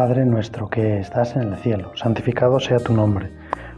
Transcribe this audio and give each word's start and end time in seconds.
Padre 0.00 0.24
nuestro 0.24 0.70
que 0.70 0.98
estás 0.98 1.36
en 1.36 1.52
el 1.52 1.56
cielo, 1.58 1.94
santificado 1.94 2.58
sea 2.58 2.78
tu 2.78 2.94
nombre. 2.94 3.30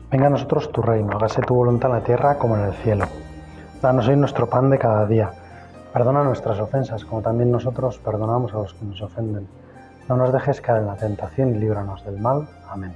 Venga 0.09 0.29
a 0.29 0.30
nosotros 0.30 0.71
tu 0.71 0.80
reino, 0.80 1.16
hágase 1.16 1.43
tu 1.43 1.52
voluntad 1.52 1.91
en 1.91 1.96
la 1.96 2.04
tierra 2.04 2.39
como 2.39 2.57
en 2.57 2.62
el 2.62 2.75
cielo. 2.75 3.07
Danos 3.82 4.07
hoy 4.07 4.14
nuestro 4.14 4.48
pan 4.48 4.71
de 4.71 4.79
cada 4.79 5.04
día. 5.04 5.32
Perdona 5.93 6.22
nuestras 6.22 6.61
ofensas, 6.61 7.04
como 7.04 7.22
también 7.22 7.50
nosotros 7.50 7.98
perdonamos 7.98 8.54
a 8.54 8.58
los 8.58 8.72
que 8.72 8.85
nos 8.85 9.03
ofenden. 9.03 9.48
No 10.08 10.16
nos 10.16 10.32
dejes 10.32 10.61
caer 10.61 10.82
en 10.82 10.86
la 10.86 10.95
tentación 10.95 11.57
y 11.57 11.58
líbranos 11.58 12.04
del 12.04 12.21
mal. 12.21 12.48
Amén. 12.70 12.95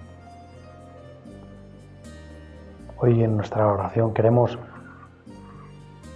Hoy 2.99 3.25
en 3.25 3.37
nuestra 3.37 3.67
oración 3.67 4.15
queremos 4.15 4.57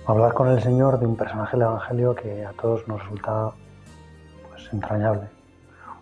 hablar 0.06 0.32
con 0.32 0.46
el 0.46 0.62
Señor 0.62 1.00
de 1.00 1.06
un 1.08 1.16
personaje 1.16 1.56
del 1.56 1.66
Evangelio 1.66 2.14
que 2.14 2.46
a 2.46 2.52
todos 2.52 2.86
nos 2.86 3.02
resulta 3.02 3.50
pues, 4.48 4.72
entrañable. 4.72 5.39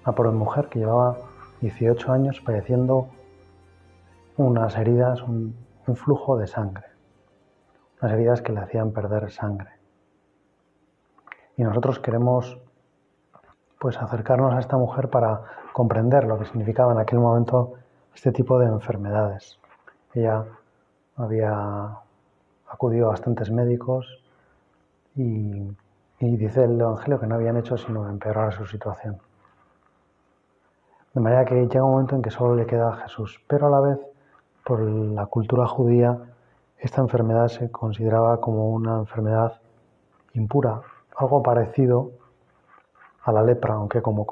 Una 0.05 0.15
pobre 0.15 0.31
mujer 0.31 0.69
que 0.69 0.79
llevaba 0.79 1.17
18 1.61 2.13
años 2.13 2.41
padeciendo 2.41 3.09
unas 4.37 4.77
heridas, 4.77 5.23
un, 5.23 5.55
flujo 5.95 6.37
de 6.37 6.47
sangre, 6.47 6.85
unas 8.01 8.13
heridas 8.13 8.43
que 8.43 8.53
le 8.53 8.61
hacían 8.61 8.93
perder 8.93 9.31
sangre. 9.31 9.71
Y 11.57 11.63
nosotros 11.63 11.99
queremos 11.99 12.59
pues 13.79 13.97
acercarnos 13.97 14.53
a 14.53 14.61
esta 14.61 14.77
mujer 14.77 15.09
para 15.09 15.43
comprender 15.73 16.25
lo 16.25 16.39
que 16.39 16.45
significaba 16.45 16.93
en 16.93 16.99
aquel 16.99 17.21
momento 17.21 17.75
este 18.15 18.33
tipo 18.33 18.59
de 18.59 18.67
enfermedades. 18.67 19.59
Ella 20.13 20.45
había 21.17 21.97
acudido 22.69 23.07
a 23.07 23.11
bastantes 23.11 23.51
médicos 23.51 24.23
y, 25.17 25.75
dice 26.21 26.65
el 26.65 26.81
Evangelio 26.81 27.19
que 27.19 27.27
no 27.27 27.35
habían 27.35 27.57
hecho 27.57 27.77
sino 27.77 28.09
empeorar 28.09 28.53
su 28.53 28.67
situación. 28.67 29.19
De 31.15 31.21
manera 31.21 31.45
que 31.45 31.55
llega 31.55 31.85
un 31.85 31.93
momento 31.93 32.15
en 32.15 32.23
que 32.23 32.31
solo 32.31 32.55
le 32.55 32.67
queda 32.67 32.91
a 32.91 32.97
Jesús, 32.97 33.41
pero 33.47 33.67
a 33.67 33.71
la 33.71 33.81
vez, 33.81 33.99
por 34.65 34.81
la 34.81 35.27
cultura 35.27 35.67
judía, 35.67 36.19
esta 36.79 37.01
enfermedad 37.01 37.49
se 37.49 37.71
consideraba 37.71 38.41
como 38.41 38.71
una 38.71 38.99
enfermedad 38.99 39.61
impura, 40.35 40.83
algo 41.17 41.43
parecido 41.43 42.13
a 43.25 43.33
la 43.33 43.43
lepra, 43.43 43.75
aunque 43.75 44.01
como, 44.01 44.27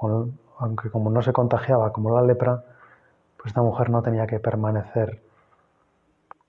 aunque 0.58 0.91
como 0.91 1.10
no 1.10 1.22
se 1.22 1.32
contagiaba 1.32 1.92
como 1.92 2.14
la 2.14 2.22
lepra, 2.22 2.62
pues 3.36 3.48
esta 3.48 3.62
mujer 3.62 3.91
no 3.91 4.02
tenía 4.02 4.27
que 4.27 4.38
permanecer 4.38 5.20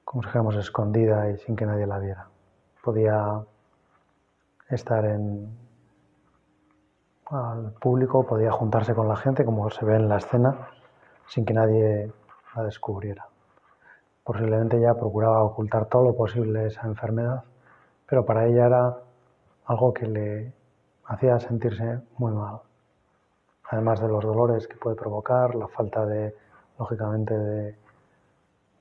como 0.03 0.23
si 0.23 0.30
fuéramos 0.30 0.55
escondida 0.55 1.30
y 1.30 1.38
sin 1.38 1.55
que 1.55 1.66
nadie 1.66 1.86
la 1.86 2.00
viera. 2.00 2.28
Podía 2.83 3.42
estar 4.70 5.03
en, 5.05 5.50
al 7.31 7.72
público, 7.73 8.25
podía 8.25 8.52
juntarse 8.52 8.94
con 8.94 9.08
la 9.08 9.16
gente, 9.16 9.45
como 9.45 9.70
se 9.70 9.86
ve 9.86 9.95
en 9.95 10.08
la 10.08 10.17
escena, 10.17 10.70
sin 11.28 11.45
que 11.45 11.53
nadie 11.53 12.11
la 12.56 12.64
descubriera. 12.64 13.28
Posiblemente 14.23 14.78
ella 14.78 14.94
procuraba 14.94 15.44
ocultar 15.44 15.86
todo 15.86 16.03
lo 16.03 16.16
posible 16.16 16.67
esa 16.67 16.88
enfermedad, 16.88 17.44
pero 18.05 18.25
para 18.25 18.45
ella 18.45 18.66
era 18.66 18.98
algo 19.66 19.94
que 19.94 20.05
le 20.05 20.53
hacía 21.05 21.39
sentirse 21.39 22.00
muy 22.17 22.31
mal. 22.33 22.59
Además 23.70 24.00
de 24.02 24.08
los 24.08 24.23
dolores 24.23 24.67
que 24.67 24.78
puede 24.78 24.95
provocar, 24.95 25.55
la 25.55 25.67
falta 25.67 26.05
de, 26.05 26.33
lógicamente, 26.78 27.38
de 27.38 27.75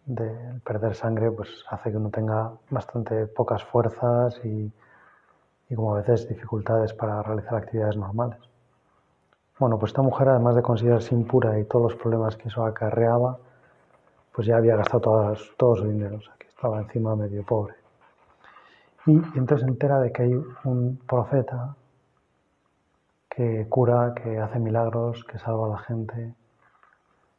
de 0.07 0.61
perder 0.65 0.95
sangre 0.95 1.31
pues 1.33 1.65
hace 1.69 1.91
que 1.91 1.97
uno 1.97 2.11
tenga 2.11 2.53
bastante 2.71 3.27
pocas 3.27 3.65
fuerzas 3.65 4.41
y, 4.45 4.73
y, 5.69 5.75
como 5.75 5.95
a 5.95 5.99
veces 5.99 6.29
dificultades 6.29 6.93
para 6.95 7.23
realizar 7.23 7.57
actividades 7.57 7.97
normales. 7.97 8.39
Bueno, 9.59 9.79
pues 9.79 9.91
esta 9.91 10.03
mujer 10.03 10.29
además 10.29 10.55
de 10.55 10.63
considerarse 10.63 11.15
impura 11.15 11.59
y 11.59 11.65
todos 11.65 11.93
los 11.93 12.01
problemas 12.01 12.37
que 12.37 12.49
eso 12.49 12.65
acarreaba, 12.65 13.39
pues 14.33 14.47
ya 14.47 14.59
había 14.59 14.77
gastado 14.77 15.01
todas, 15.01 15.41
todo 15.57 15.77
su 15.77 15.89
dinero, 15.89 16.21
que 16.39 16.47
estaba 16.47 16.81
encima 16.81 17.17
medio 17.17 17.43
pobre. 17.43 17.75
Y 19.07 19.13
entonces 19.13 19.61
se 19.61 19.67
entera 19.67 19.99
de 20.01 20.13
que 20.13 20.23
hay 20.25 20.35
un 20.65 21.01
profeta 21.07 21.75
que 23.31 23.67
cura, 23.69 24.13
que 24.15 24.39
hace 24.39 24.59
milagros, 24.59 25.25
que 25.25 25.39
salva 25.39 25.67
a 25.67 25.71
la 25.71 25.79
gente, 25.79 26.35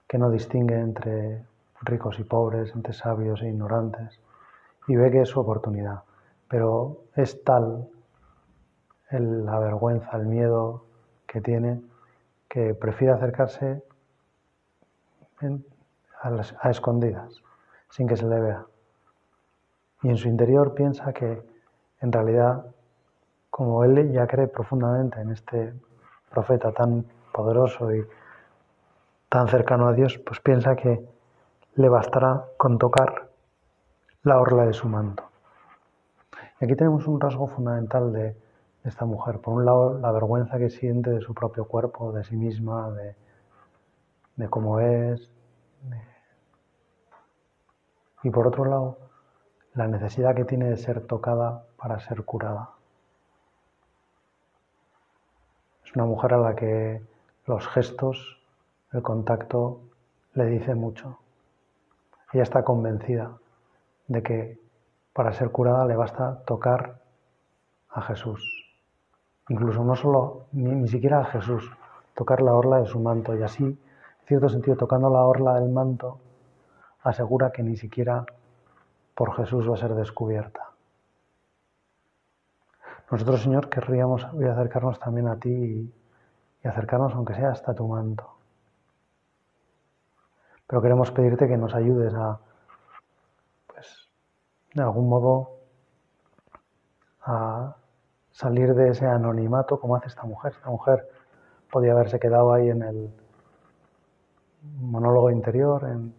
que 0.08 0.18
no 0.18 0.32
distingue 0.32 0.80
entre 0.80 1.44
ricos 1.82 2.20
y 2.20 2.24
pobres, 2.24 2.74
entre 2.74 2.94
sabios 2.94 3.42
e 3.42 3.50
ignorantes, 3.50 4.20
y 4.88 4.96
ve 4.96 5.12
que 5.12 5.22
es 5.22 5.30
su 5.30 5.40
oportunidad. 5.40 6.04
Pero 6.48 7.02
es 7.16 7.44
tal 7.44 7.90
la 9.12 9.60
vergüenza, 9.60 10.18
el 10.18 10.26
miedo 10.26 10.84
que 11.26 11.42
tiene, 11.42 11.82
que 12.50 12.74
prefiere 12.74 13.14
acercarse 13.14 13.84
a, 16.22 16.70
escondidas, 16.70 17.42
sin 17.90 18.08
que 18.08 18.18
se 18.18 18.26
le 18.26 18.40
vea. 18.40 18.66
Y 20.04 20.10
en 20.10 20.18
su 20.18 20.28
interior 20.28 20.74
piensa 20.74 21.14
que 21.14 21.42
en 22.02 22.12
realidad, 22.12 22.66
como 23.50 23.84
él 23.84 24.12
ya 24.12 24.28
cree 24.28 24.48
profundamente 24.48 25.20
en 25.20 25.32
este 25.32 25.74
profeta 26.30 26.72
tan 26.72 27.06
poderoso 27.32 27.94
y 27.94 28.06
tan 29.30 29.48
cercano 29.48 29.88
a 29.88 29.94
Dios, 29.94 30.18
pues 30.20 30.40
piensa 30.40 30.76
que 30.76 31.04
le 31.76 31.90
bastará 31.90 32.46
con 32.58 32.78
tocar 32.78 33.30
la 34.24 34.40
orla 34.40 34.66
de 34.66 34.74
su 34.74 34.88
manto. 34.88 35.24
Y 36.60 36.66
aquí 36.66 36.76
tenemos 36.76 37.08
un 37.08 37.20
rasgo 37.20 37.48
fundamental 37.48 38.12
de 38.12 38.36
esta 38.88 39.06
mujer. 39.06 39.40
Por 39.40 39.54
un 39.54 39.66
lado, 39.66 40.00
la 40.00 40.12
vergüenza 40.12 40.58
que 40.58 40.70
siente 40.70 41.10
de 41.10 41.22
su 41.22 41.34
propio 41.34 41.66
cuerpo, 41.66 42.12
de 42.12 42.24
sí 42.24 42.36
misma, 42.36 42.90
de, 42.92 44.50
cómo 44.50 44.80
es. 44.80 45.30
Y 48.24 48.30
por 48.30 48.48
otro 48.48 48.66
lado, 48.66 48.98
la 49.74 49.88
necesidad 49.88 50.36
que 50.36 50.46
tiene 50.46 50.70
de 50.70 50.78
ser 50.78 51.06
tocada 51.06 51.66
para 51.78 52.00
ser 52.00 52.24
curada. 52.24 52.72
Es 55.86 55.96
una 55.96 56.06
mujer 56.06 56.34
a 56.34 56.38
la 56.38 56.56
que 56.56 57.02
los 57.46 57.68
gestos, 57.68 58.42
el 58.92 59.02
contacto, 59.02 59.82
le 60.34 60.46
dice 60.46 60.76
mucho. 60.76 61.20
Ella 62.34 62.44
está 62.44 62.64
convencida 62.64 63.38
de 64.08 64.24
que 64.24 64.60
para 65.14 65.34
ser 65.34 65.52
curada 65.52 65.86
le 65.86 65.96
basta 65.96 66.44
tocar 66.46 67.00
a 67.90 68.02
Jesús. 68.02 68.57
Incluso 69.50 69.84
no 69.84 69.96
solo, 69.96 70.48
ni, 70.52 70.88
siquiera 70.88 71.22
a 71.22 71.26
Jesús, 71.26 71.72
tocar 72.16 72.42
la 72.42 72.54
orla 72.54 72.80
de 72.80 72.88
su 72.88 73.00
manto. 73.00 73.36
Y 73.36 73.44
así, 73.44 73.64
en 73.64 73.78
cierto 74.26 74.50
sentido, 74.50 74.76
tocando 74.76 75.10
la 75.10 75.24
orla 75.24 75.60
del 75.60 75.70
manto, 75.70 76.20
asegura 77.04 77.52
que 77.52 77.64
ni 77.64 77.78
siquiera 77.78 78.26
por 79.16 79.36
Jesús 79.36 79.70
va 79.70 79.76
a 79.76 79.78
ser 79.78 79.96
descubierta. 79.96 80.72
Nosotros, 83.10 83.42
Señor, 83.42 83.70
querríamos 83.70 84.26
acercarnos 84.26 85.00
también 85.00 85.28
a 85.28 85.38
ti 85.38 85.50
y, 85.50 85.94
y 86.64 86.68
acercarnos, 86.68 87.14
aunque 87.14 87.34
sea 87.34 87.52
hasta 87.52 87.74
tu 87.74 87.88
manto. 87.88 88.38
Pero 90.68 90.82
queremos 90.82 91.12
pedirte 91.12 91.48
que 91.48 91.56
nos 91.56 91.74
ayudes 91.74 92.14
a, 92.14 92.38
pues, 93.68 94.10
de 94.74 94.82
algún 94.82 95.08
modo, 95.08 95.52
a 97.22 97.78
salir 98.38 98.76
de 98.76 98.90
ese 98.90 99.08
anonimato 99.08 99.80
como 99.80 99.96
hace 99.96 100.10
esta 100.10 100.24
mujer. 100.24 100.54
Esta 100.56 100.70
mujer 100.70 101.10
podía 101.72 101.94
haberse 101.94 102.20
quedado 102.20 102.54
ahí 102.54 102.70
en 102.70 102.84
el 102.84 103.10
monólogo 104.80 105.32
interior, 105.32 105.84
en 105.86 106.14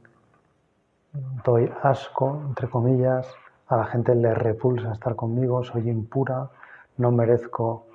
doy 1.44 1.72
asco, 1.82 2.42
entre 2.48 2.68
comillas, 2.68 3.32
a 3.68 3.76
la 3.76 3.84
gente 3.84 4.16
le 4.16 4.34
repulsa 4.34 4.92
estar 4.92 5.14
conmigo, 5.14 5.62
soy 5.62 5.88
impura, 5.88 6.50
no 6.96 7.12
merezco 7.12 7.86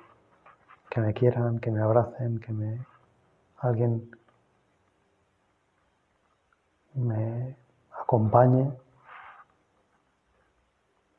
que 0.88 1.02
me 1.02 1.12
quieran, 1.12 1.58
que 1.58 1.70
me 1.70 1.82
abracen, 1.82 2.40
que 2.40 2.52
me 2.52 2.80
alguien 3.58 4.10
me 6.94 7.56
acompañe, 8.00 8.72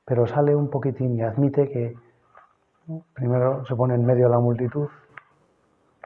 pero 0.05 0.25
sale 0.25 0.55
un 0.55 0.71
poquitín 0.71 1.15
y 1.15 1.21
admite 1.21 1.69
que 1.69 2.04
primero 3.13 3.65
se 3.65 3.75
pone 3.75 3.95
en 3.95 4.05
medio 4.05 4.25
de 4.25 4.31
la 4.31 4.39
multitud, 4.39 4.87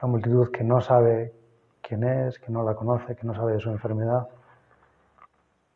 la 0.00 0.08
multitud 0.08 0.50
que 0.50 0.64
no 0.64 0.80
sabe 0.80 1.34
quién 1.82 2.04
es, 2.04 2.38
que 2.38 2.50
no 2.50 2.62
la 2.62 2.74
conoce, 2.74 3.16
que 3.16 3.26
no 3.26 3.34
sabe 3.34 3.54
de 3.54 3.60
su 3.60 3.70
enfermedad 3.70 4.28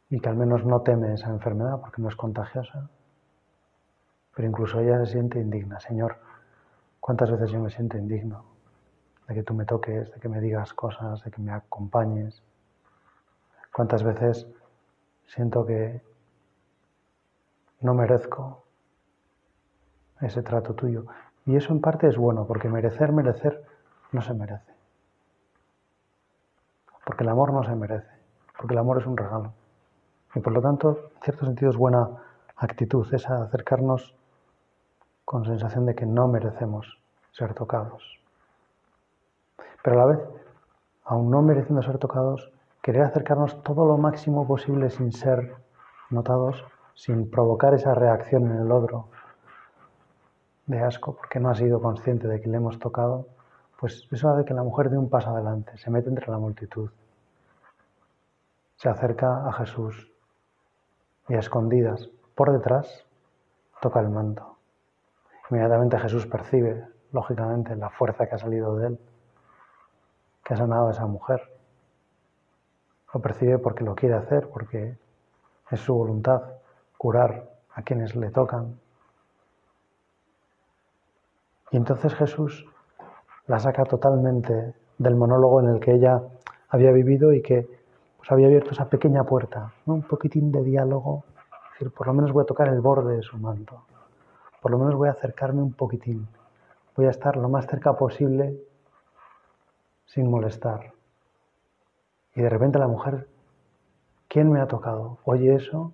y 0.09 0.21
que 0.21 0.29
al 0.29 0.37
menos 0.37 0.65
no 0.65 0.81
teme 0.81 1.15
esa 1.15 1.29
enfermedad 1.29 1.81
porque 1.81 2.01
no 2.01 2.09
es 2.09 2.17
contagiosa. 2.17 2.89
Pero 4.35 4.49
incluso 4.49 4.81
ella 4.81 4.99
se 5.05 5.13
siente 5.13 5.39
indigna. 5.41 5.79
Señor, 5.81 6.17
¿cuántas 7.01 7.31
veces 7.31 7.51
yo 7.51 7.61
me 7.61 7.71
siento 7.71 7.99
indigno 7.99 8.45
de 9.29 9.35
que 9.35 9.43
tú 9.43 9.55
me 9.55 9.65
toques, 9.65 10.13
de 10.13 10.21
que 10.21 10.29
me 10.29 10.41
digas 10.41 10.73
cosas, 10.73 11.23
de 11.23 11.31
que 11.31 11.41
me 11.41 11.53
acompañes? 11.53 12.43
¿Cuántas 13.73 14.03
veces 14.03 14.47
siento 15.27 15.67
que 15.67 16.01
no 17.81 17.95
merezco 17.95 18.64
ese 20.25 20.43
trato 20.43 20.75
tuyo? 20.75 21.07
Y 21.47 21.57
eso 21.57 21.73
en 21.73 21.81
parte 21.81 22.09
es 22.09 22.17
bueno, 22.17 22.47
porque 22.47 22.69
merecer, 22.69 23.13
merecer, 23.13 23.63
no 24.13 24.23
se 24.23 24.35
merece. 24.35 24.73
porque 27.05 27.23
el 27.23 27.29
amor 27.29 27.53
no 27.53 27.63
se 27.63 27.75
merece, 27.75 28.09
porque 28.57 28.73
el 28.73 28.79
amor 28.79 28.99
es 28.99 29.07
un 29.07 29.17
regalo. 29.17 29.53
Y 30.35 30.41
por 30.41 30.55
lo 30.55 30.63
tanto, 30.63 31.11
en 31.17 31.23
cierto 31.23 31.45
sentido 31.45 31.71
es 31.71 31.77
buena 31.77 32.09
actitud 32.57 33.07
esa 33.13 33.43
acercarnos 33.43 34.15
con 35.25 35.45
sensación 35.45 35.85
de 35.85 35.95
que 35.95 36.07
no 36.07 36.29
merecemos 36.29 36.99
ser 37.33 37.53
tocados. 37.53 38.21
Pero 39.83 39.97
a 39.97 40.07
la 40.07 40.17
vez, 40.17 40.21
aún 41.05 41.31
no 41.31 41.43
mereciendo 41.43 41.83
ser 41.83 41.99
tocados, 41.99 42.51
querer 42.81 43.03
acercarnos 43.03 43.63
todo 43.63 43.85
lo 43.87 43.99
máximo 43.99 44.47
posible 44.47 44.89
sin 44.89 45.13
ser 45.13 45.57
notados, 46.09 46.65
sin 46.95 47.31
provocar 47.31 47.75
esa 47.75 47.95
reacción 47.95 48.47
en 48.51 48.61
el 48.63 48.73
otro 48.73 49.09
de 50.67 50.81
asco, 50.81 51.15
porque 51.17 51.41
no 51.41 51.51
ha 51.51 51.55
sido 51.55 51.81
consciente 51.81 52.29
de 52.29 52.41
que 52.41 52.49
le 52.49 52.57
hemos 52.57 52.79
tocado, 52.79 53.27
pues 53.79 54.09
eso 54.11 54.29
hace 54.31 54.45
que 54.45 54.55
la 54.55 54.63
mujer 54.63 54.91
dé 54.91 54.99
un 54.99 55.11
paso 55.11 55.31
adelante, 55.31 55.77
se 55.77 55.91
mete 55.91 56.09
entre 56.09 56.31
la 56.31 56.39
multitud, 56.39 56.91
se 58.77 58.89
acerca 58.89 59.47
a 59.47 59.53
Jesús 59.53 60.11
y 61.29 61.35
a 61.35 61.39
escondidas, 61.39 62.09
por 62.35 62.53
detrás, 62.53 63.07
toca 63.81 64.01
el 64.01 64.09
manto. 64.09 64.57
Inmediatamente 65.51 65.99
Jesús 65.99 66.27
percibe, 66.27 66.87
lógicamente, 67.13 67.77
la 67.77 67.91
fuerza 67.91 68.27
que 68.27 68.35
ha 68.35 68.39
salido 68.39 68.77
de 68.77 68.89
él, 68.89 68.99
que 70.45 70.55
ha 70.55 70.57
sanado 70.57 70.89
a 70.89 70.91
esa 70.91 71.07
mujer. 71.07 71.43
Lo 73.13 73.21
percibe 73.21 73.59
porque 73.59 73.85
lo 73.85 73.95
quiere 73.95 74.15
hacer, 74.17 74.49
porque 74.49 74.97
es 75.71 75.81
su 75.81 75.95
voluntad 75.95 76.43
curar 76.99 77.51
a 77.75 77.83
quienes 77.83 78.17
le 78.17 78.31
tocan. 78.31 78.79
Y 81.75 81.77
entonces 81.77 82.15
Jesús 82.15 82.65
la 83.49 83.59
saca 83.59 83.85
totalmente 83.85 84.77
del 84.97 85.17
monólogo 85.17 85.59
en 85.59 85.71
el 85.71 85.81
que 85.81 85.95
ella 85.95 86.23
había 86.69 86.93
vivido 86.93 87.33
y 87.33 87.43
que 87.43 87.67
pues, 88.17 88.31
había 88.31 88.47
abierto 88.47 88.71
esa 88.71 88.89
pequeña 88.89 89.25
puerta, 89.25 89.73
un 89.87 90.03
poquitín 90.03 90.53
de 90.53 90.63
diálogo, 90.63 91.25
es 91.27 91.73
decir, 91.73 91.93
por 91.93 92.07
lo 92.07 92.15
menos 92.15 92.31
voy 92.31 92.43
a 92.45 92.47
tocar 92.47 92.69
el 92.69 92.81
borde 92.81 93.17
de 93.17 93.23
su 93.25 93.39
manto, 93.39 93.83
por 94.63 94.71
lo 94.71 94.79
menos 94.79 94.95
voy 94.95 95.09
a 95.09 95.13
acercarme 95.19 95.63
un 95.63 95.73
poquitín, 95.73 96.29
voy 96.95 97.07
a 97.07 97.11
estar 97.11 97.37
lo 97.37 97.49
más 97.49 97.67
cerca 97.67 97.93
posible 97.95 98.57
sin 100.07 100.31
molestar. 100.31 100.93
Y 102.37 102.43
de 102.43 102.51
repente 102.51 102.79
la 102.79 102.87
mujer, 102.87 103.27
¿quién 104.29 104.49
me 104.49 104.61
ha 104.61 104.69
tocado? 104.69 105.19
Oye 105.25 105.57
eso 105.57 105.93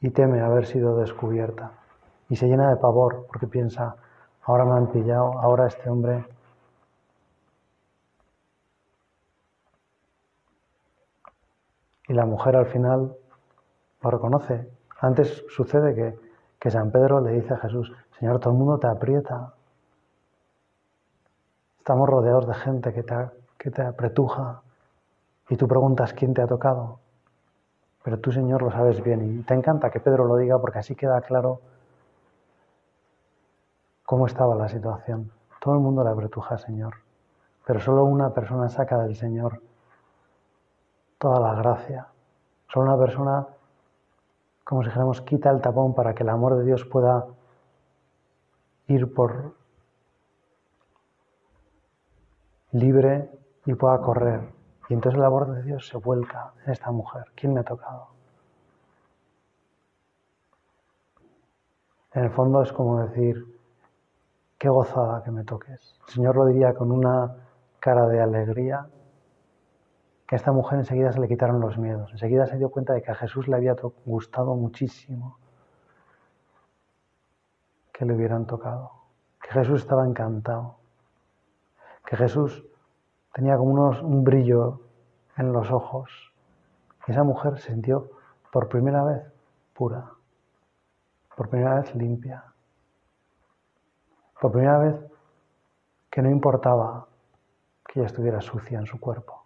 y 0.00 0.10
teme 0.10 0.40
haber 0.40 0.66
sido 0.66 0.98
descubierta. 0.98 1.85
Y 2.28 2.36
se 2.36 2.46
llena 2.46 2.70
de 2.70 2.76
pavor 2.76 3.26
porque 3.26 3.46
piensa, 3.46 3.96
ahora 4.42 4.64
me 4.64 4.72
han 4.72 4.88
pillado, 4.88 5.38
ahora 5.38 5.66
este 5.66 5.88
hombre... 5.88 6.24
Y 12.08 12.12
la 12.12 12.24
mujer 12.24 12.54
al 12.54 12.66
final 12.66 13.16
lo 14.00 14.10
reconoce. 14.10 14.70
Antes 15.00 15.44
sucede 15.48 15.92
que, 15.92 16.16
que 16.60 16.70
San 16.70 16.92
Pedro 16.92 17.20
le 17.20 17.32
dice 17.32 17.54
a 17.54 17.56
Jesús, 17.56 17.92
Señor, 18.18 18.38
todo 18.38 18.52
el 18.52 18.58
mundo 18.58 18.78
te 18.78 18.86
aprieta. 18.86 19.54
Estamos 21.78 22.08
rodeados 22.08 22.46
de 22.46 22.54
gente 22.54 22.92
que 22.92 23.02
te, 23.02 23.14
que 23.58 23.72
te 23.72 23.82
apretuja. 23.82 24.62
Y 25.48 25.56
tú 25.56 25.66
preguntas 25.66 26.12
quién 26.12 26.32
te 26.32 26.42
ha 26.42 26.46
tocado. 26.46 27.00
Pero 28.04 28.20
tú, 28.20 28.30
Señor, 28.30 28.62
lo 28.62 28.70
sabes 28.70 29.02
bien. 29.02 29.40
Y 29.40 29.42
te 29.42 29.54
encanta 29.54 29.90
que 29.90 29.98
Pedro 29.98 30.24
lo 30.26 30.36
diga 30.36 30.60
porque 30.60 30.78
así 30.78 30.94
queda 30.94 31.20
claro 31.22 31.60
cómo 34.06 34.26
estaba 34.26 34.54
la 34.54 34.68
situación. 34.68 35.32
Todo 35.60 35.74
el 35.74 35.80
mundo 35.80 36.02
le 36.02 36.10
apretuja, 36.10 36.56
Señor, 36.56 36.94
pero 37.66 37.80
solo 37.80 38.04
una 38.04 38.30
persona 38.32 38.68
saca 38.68 38.98
del 38.98 39.16
Señor 39.16 39.60
toda 41.18 41.40
la 41.40 41.54
gracia. 41.54 42.06
Solo 42.68 42.86
una 42.86 43.04
persona, 43.04 43.46
como 44.64 44.82
si 44.82 44.88
dijéramos, 44.88 45.20
quita 45.22 45.50
el 45.50 45.60
tapón 45.60 45.94
para 45.94 46.14
que 46.14 46.22
el 46.22 46.28
amor 46.28 46.56
de 46.56 46.64
Dios 46.64 46.84
pueda 46.84 47.26
ir 48.86 49.12
por 49.12 49.54
libre 52.72 53.30
y 53.64 53.74
pueda 53.74 54.00
correr. 54.00 54.52
Y 54.88 54.94
entonces 54.94 55.18
el 55.18 55.24
amor 55.24 55.50
de 55.52 55.62
Dios 55.62 55.88
se 55.88 55.96
vuelca 55.96 56.52
en 56.64 56.72
esta 56.72 56.92
mujer. 56.92 57.24
¿Quién 57.34 57.54
me 57.54 57.60
ha 57.60 57.64
tocado? 57.64 58.08
En 62.12 62.24
el 62.24 62.30
fondo 62.30 62.62
es 62.62 62.72
como 62.72 63.00
decir, 63.00 63.55
qué 64.66 64.70
gozada 64.70 65.22
que 65.22 65.30
me 65.30 65.44
toques. 65.44 65.94
El 66.08 66.14
Señor 66.14 66.34
lo 66.34 66.44
diría 66.44 66.74
con 66.74 66.90
una 66.90 67.36
cara 67.78 68.08
de 68.08 68.20
alegría, 68.20 68.88
que 70.26 70.34
a 70.34 70.38
esta 70.38 70.50
mujer 70.50 70.80
enseguida 70.80 71.12
se 71.12 71.20
le 71.20 71.28
quitaron 71.28 71.60
los 71.60 71.78
miedos, 71.78 72.10
enseguida 72.10 72.46
se 72.46 72.58
dio 72.58 72.68
cuenta 72.68 72.92
de 72.92 73.00
que 73.00 73.12
a 73.12 73.14
Jesús 73.14 73.46
le 73.46 73.54
había 73.54 73.76
gustado 74.04 74.56
muchísimo 74.56 75.38
que 77.92 78.04
le 78.04 78.14
hubieran 78.16 78.44
tocado, 78.44 78.90
que 79.40 79.50
Jesús 79.50 79.82
estaba 79.82 80.04
encantado, 80.04 80.78
que 82.04 82.16
Jesús 82.16 82.64
tenía 83.32 83.56
como 83.56 83.70
unos, 83.70 84.02
un 84.02 84.24
brillo 84.24 84.80
en 85.36 85.52
los 85.52 85.70
ojos. 85.70 86.10
Y 87.06 87.12
esa 87.12 87.22
mujer 87.22 87.60
se 87.60 87.70
sintió 87.70 88.10
por 88.50 88.68
primera 88.68 89.04
vez 89.04 89.22
pura, 89.74 90.10
por 91.36 91.48
primera 91.48 91.76
vez 91.76 91.94
limpia, 91.94 92.42
por 94.40 94.52
primera 94.52 94.78
vez 94.78 94.96
que 96.10 96.22
no 96.22 96.30
importaba 96.30 97.06
que 97.86 98.00
ella 98.00 98.06
estuviera 98.06 98.40
sucia 98.40 98.78
en 98.78 98.86
su 98.86 98.98
cuerpo. 99.00 99.44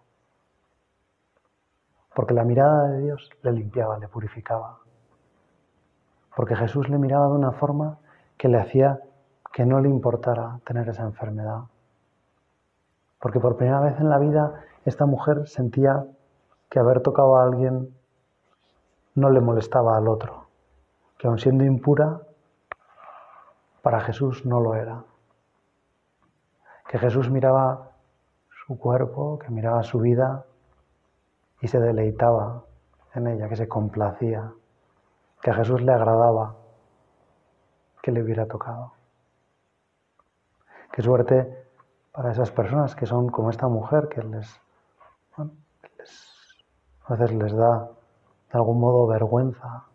Porque 2.14 2.34
la 2.34 2.44
mirada 2.44 2.88
de 2.88 3.02
Dios 3.02 3.30
le 3.42 3.52
limpiaba, 3.52 3.98
le 3.98 4.08
purificaba. 4.08 4.78
Porque 6.34 6.56
Jesús 6.56 6.88
le 6.88 6.98
miraba 6.98 7.28
de 7.28 7.34
una 7.34 7.52
forma 7.52 7.98
que 8.36 8.48
le 8.48 8.58
hacía 8.58 9.00
que 9.52 9.64
no 9.66 9.80
le 9.80 9.88
importara 9.88 10.60
tener 10.64 10.88
esa 10.88 11.02
enfermedad. 11.02 11.62
Porque 13.20 13.40
por 13.40 13.56
primera 13.56 13.80
vez 13.80 13.98
en 14.00 14.08
la 14.08 14.18
vida 14.18 14.64
esta 14.84 15.06
mujer 15.06 15.46
sentía 15.48 16.06
que 16.68 16.78
haber 16.78 17.02
tocado 17.02 17.36
a 17.36 17.42
alguien 17.42 17.94
no 19.14 19.30
le 19.30 19.40
molestaba 19.40 19.96
al 19.96 20.08
otro. 20.08 20.46
Que 21.18 21.26
aun 21.26 21.38
siendo 21.38 21.64
impura, 21.64 22.22
para 23.82 24.00
Jesús 24.00 24.44
no 24.46 24.60
lo 24.60 24.74
era. 24.74 25.04
Que 26.88 26.98
Jesús 26.98 27.30
miraba 27.30 27.92
su 28.66 28.78
cuerpo, 28.78 29.38
que 29.38 29.50
miraba 29.50 29.82
su 29.82 30.00
vida 30.00 30.44
y 31.60 31.68
se 31.68 31.78
deleitaba 31.78 32.64
en 33.14 33.26
ella, 33.26 33.48
que 33.48 33.56
se 33.56 33.68
complacía, 33.68 34.52
que 35.42 35.50
a 35.50 35.54
Jesús 35.54 35.82
le 35.82 35.92
agradaba 35.92 36.56
que 38.02 38.12
le 38.12 38.22
hubiera 38.22 38.46
tocado. 38.46 38.92
Qué 40.92 41.02
suerte 41.02 41.66
para 42.12 42.32
esas 42.32 42.50
personas 42.50 42.94
que 42.94 43.06
son 43.06 43.28
como 43.28 43.50
esta 43.50 43.68
mujer, 43.68 44.08
que 44.08 44.22
les, 44.22 44.60
a 45.36 47.14
veces 47.14 47.32
les 47.36 47.54
da 47.54 47.90
de 48.52 48.58
algún 48.58 48.80
modo 48.80 49.06
vergüenza 49.06 49.89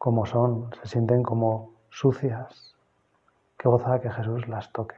como 0.00 0.24
son, 0.24 0.70
se 0.80 0.88
sienten 0.88 1.22
como 1.22 1.74
sucias. 1.90 2.74
Qué 3.58 3.68
gozada 3.68 4.00
que 4.00 4.08
Jesús 4.08 4.48
las 4.48 4.72
toque. 4.72 4.96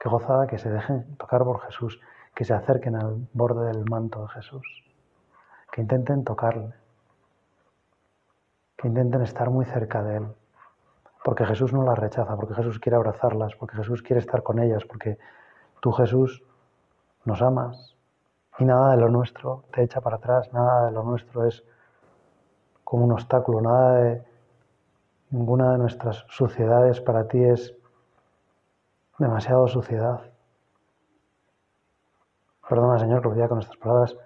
Qué 0.00 0.08
gozada 0.08 0.46
que 0.46 0.56
se 0.56 0.70
dejen 0.70 1.16
tocar 1.18 1.44
por 1.44 1.60
Jesús, 1.60 2.00
que 2.34 2.46
se 2.46 2.54
acerquen 2.54 2.96
al 2.96 3.28
borde 3.34 3.66
del 3.66 3.84
manto 3.84 4.22
de 4.22 4.28
Jesús, 4.28 4.66
que 5.70 5.82
intenten 5.82 6.24
tocarle, 6.24 6.72
que 8.78 8.88
intenten 8.88 9.20
estar 9.20 9.50
muy 9.50 9.66
cerca 9.66 10.02
de 10.02 10.16
Él, 10.16 10.26
porque 11.22 11.44
Jesús 11.44 11.74
no 11.74 11.82
las 11.82 11.98
rechaza, 11.98 12.34
porque 12.34 12.54
Jesús 12.54 12.78
quiere 12.78 12.96
abrazarlas, 12.96 13.54
porque 13.54 13.76
Jesús 13.76 14.00
quiere 14.00 14.20
estar 14.20 14.42
con 14.42 14.60
ellas, 14.60 14.82
porque 14.86 15.18
tú 15.82 15.92
Jesús 15.92 16.42
nos 17.26 17.42
amas 17.42 17.96
y 18.58 18.64
nada 18.64 18.92
de 18.92 18.96
lo 18.96 19.10
nuestro 19.10 19.64
te 19.74 19.82
echa 19.82 20.00
para 20.00 20.16
atrás, 20.16 20.50
nada 20.54 20.86
de 20.86 20.92
lo 20.92 21.02
nuestro 21.02 21.44
es 21.44 21.62
como 22.82 23.04
un 23.04 23.12
obstáculo, 23.12 23.60
nada 23.60 23.92
de 23.96 24.37
Ninguna 25.30 25.72
de 25.72 25.78
nuestras 25.78 26.24
suciedades 26.28 27.02
para 27.02 27.28
ti 27.28 27.44
es 27.44 27.74
demasiado 29.18 29.68
suciedad. 29.68 30.22
Perdona, 32.66 32.98
Señor, 32.98 33.20
que 33.20 33.28
lo 33.28 33.34
diga 33.34 33.48
con 33.48 33.58
estas 33.58 33.76
palabras, 33.76 34.16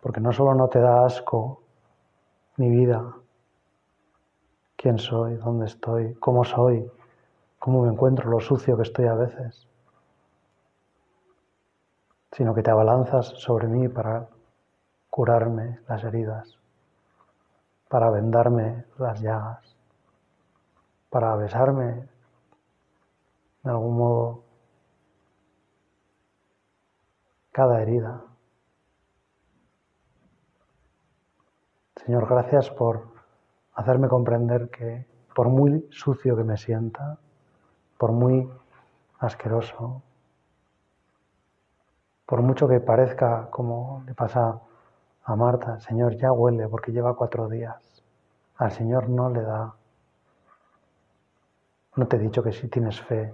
porque 0.00 0.20
no 0.20 0.32
solo 0.32 0.54
no 0.54 0.66
te 0.66 0.80
da 0.80 1.04
asco 1.04 1.62
mi 2.56 2.68
vida, 2.68 3.14
quién 4.76 4.98
soy, 4.98 5.36
dónde 5.36 5.66
estoy, 5.66 6.14
cómo 6.14 6.42
soy, 6.42 6.90
cómo 7.60 7.82
me 7.82 7.92
encuentro, 7.92 8.28
lo 8.28 8.40
sucio 8.40 8.76
que 8.76 8.82
estoy 8.82 9.06
a 9.06 9.14
veces, 9.14 9.68
sino 12.32 12.54
que 12.54 12.62
te 12.64 12.72
abalanzas 12.72 13.28
sobre 13.36 13.68
mí 13.68 13.86
para 13.86 14.26
curarme 15.10 15.78
las 15.88 16.02
heridas, 16.02 16.58
para 17.88 18.10
vendarme 18.10 18.84
las 18.98 19.20
llagas 19.20 19.79
para 21.10 21.36
besarme 21.36 22.08
de 23.62 23.70
algún 23.70 23.96
modo 23.96 24.44
cada 27.52 27.82
herida. 27.82 28.24
Señor, 31.96 32.26
gracias 32.28 32.70
por 32.70 33.08
hacerme 33.74 34.08
comprender 34.08 34.70
que 34.70 35.06
por 35.34 35.48
muy 35.48 35.86
sucio 35.90 36.36
que 36.36 36.44
me 36.44 36.56
sienta, 36.56 37.18
por 37.98 38.12
muy 38.12 38.48
asqueroso, 39.18 40.02
por 42.24 42.42
mucho 42.42 42.68
que 42.68 42.80
parezca 42.80 43.50
como 43.50 44.02
le 44.06 44.14
pasa 44.14 44.60
a 45.24 45.36
Marta, 45.36 45.80
Señor, 45.80 46.16
ya 46.16 46.32
huele 46.32 46.68
porque 46.68 46.92
lleva 46.92 47.16
cuatro 47.16 47.48
días. 47.48 48.02
Al 48.56 48.70
Señor 48.72 49.08
no 49.08 49.30
le 49.30 49.42
da. 49.42 49.74
No 52.00 52.08
te 52.08 52.16
he 52.16 52.18
dicho 52.18 52.42
que 52.42 52.50
si 52.50 52.66
tienes 52.68 52.98
fe. 52.98 53.30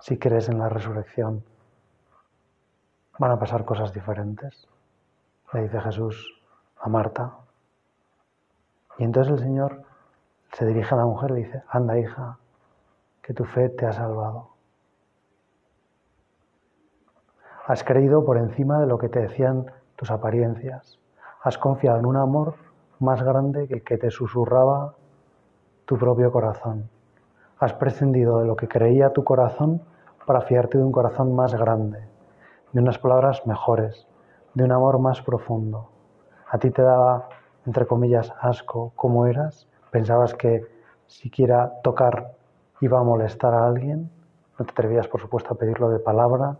Si 0.00 0.18
crees 0.18 0.48
en 0.48 0.58
la 0.58 0.68
resurrección, 0.68 1.44
van 3.20 3.30
a 3.30 3.38
pasar 3.38 3.64
cosas 3.64 3.92
diferentes. 3.94 4.66
Le 5.52 5.62
dice 5.62 5.80
Jesús 5.80 6.42
a 6.80 6.88
Marta. 6.88 7.36
Y 8.98 9.04
entonces 9.04 9.34
el 9.34 9.38
Señor 9.38 9.84
se 10.52 10.66
dirige 10.66 10.92
a 10.96 10.98
la 10.98 11.04
mujer 11.04 11.30
y 11.30 11.34
le 11.34 11.38
dice, 11.44 11.62
anda 11.68 11.96
hija, 11.96 12.38
que 13.22 13.32
tu 13.32 13.44
fe 13.44 13.68
te 13.68 13.86
ha 13.86 13.92
salvado. 13.92 14.56
Has 17.64 17.84
creído 17.84 18.24
por 18.24 18.38
encima 18.38 18.80
de 18.80 18.88
lo 18.88 18.98
que 18.98 19.08
te 19.08 19.20
decían 19.20 19.70
tus 19.94 20.10
apariencias. 20.10 20.98
Has 21.44 21.56
confiado 21.58 22.00
en 22.00 22.06
un 22.06 22.16
amor 22.16 22.65
más 22.98 23.22
grande 23.22 23.68
que 23.68 23.74
el 23.74 23.84
que 23.84 23.98
te 23.98 24.10
susurraba 24.10 24.94
tu 25.84 25.98
propio 25.98 26.32
corazón. 26.32 26.88
Has 27.58 27.72
prescindido 27.72 28.40
de 28.40 28.46
lo 28.46 28.56
que 28.56 28.68
creía 28.68 29.12
tu 29.12 29.24
corazón 29.24 29.82
para 30.26 30.40
fiarte 30.40 30.78
de 30.78 30.84
un 30.84 30.92
corazón 30.92 31.34
más 31.34 31.54
grande, 31.54 32.06
de 32.72 32.80
unas 32.80 32.98
palabras 32.98 33.46
mejores, 33.46 34.06
de 34.54 34.64
un 34.64 34.72
amor 34.72 34.98
más 34.98 35.22
profundo. 35.22 35.88
A 36.48 36.58
ti 36.58 36.70
te 36.70 36.82
daba, 36.82 37.28
entre 37.64 37.86
comillas, 37.86 38.32
asco 38.40 38.92
cómo 38.96 39.26
eras. 39.26 39.68
Pensabas 39.90 40.34
que 40.34 40.66
siquiera 41.06 41.72
tocar 41.82 42.32
iba 42.80 42.98
a 42.98 43.04
molestar 43.04 43.54
a 43.54 43.66
alguien. 43.66 44.10
No 44.58 44.64
te 44.64 44.72
atrevías, 44.72 45.08
por 45.08 45.20
supuesto, 45.20 45.54
a 45.54 45.56
pedirlo 45.56 45.88
de 45.90 45.98
palabra. 45.98 46.56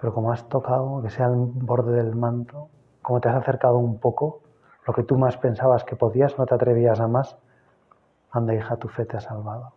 Pero 0.00 0.14
como 0.14 0.32
has 0.32 0.48
tocado, 0.48 1.02
que 1.02 1.10
sea 1.10 1.26
el 1.26 1.36
borde 1.36 1.92
del 1.92 2.14
manto, 2.14 2.68
como 3.08 3.22
te 3.22 3.30
has 3.30 3.36
acercado 3.36 3.78
un 3.78 3.98
poco, 3.98 4.42
lo 4.86 4.92
que 4.92 5.02
tú 5.02 5.16
más 5.16 5.38
pensabas 5.38 5.82
que 5.82 5.96
podías, 5.96 6.36
no 6.36 6.44
te 6.44 6.54
atrevías 6.54 7.00
a 7.00 7.08
más, 7.08 7.38
anda 8.30 8.52
hija, 8.52 8.76
tu 8.76 8.88
fe 8.88 9.06
te 9.06 9.16
ha 9.16 9.20
salvado. 9.20 9.72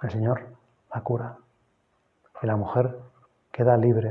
El 0.00 0.10
Señor 0.12 0.42
la 0.94 1.00
cura 1.00 1.38
y 2.40 2.46
la 2.46 2.54
mujer 2.54 3.00
queda 3.50 3.76
libre 3.76 4.10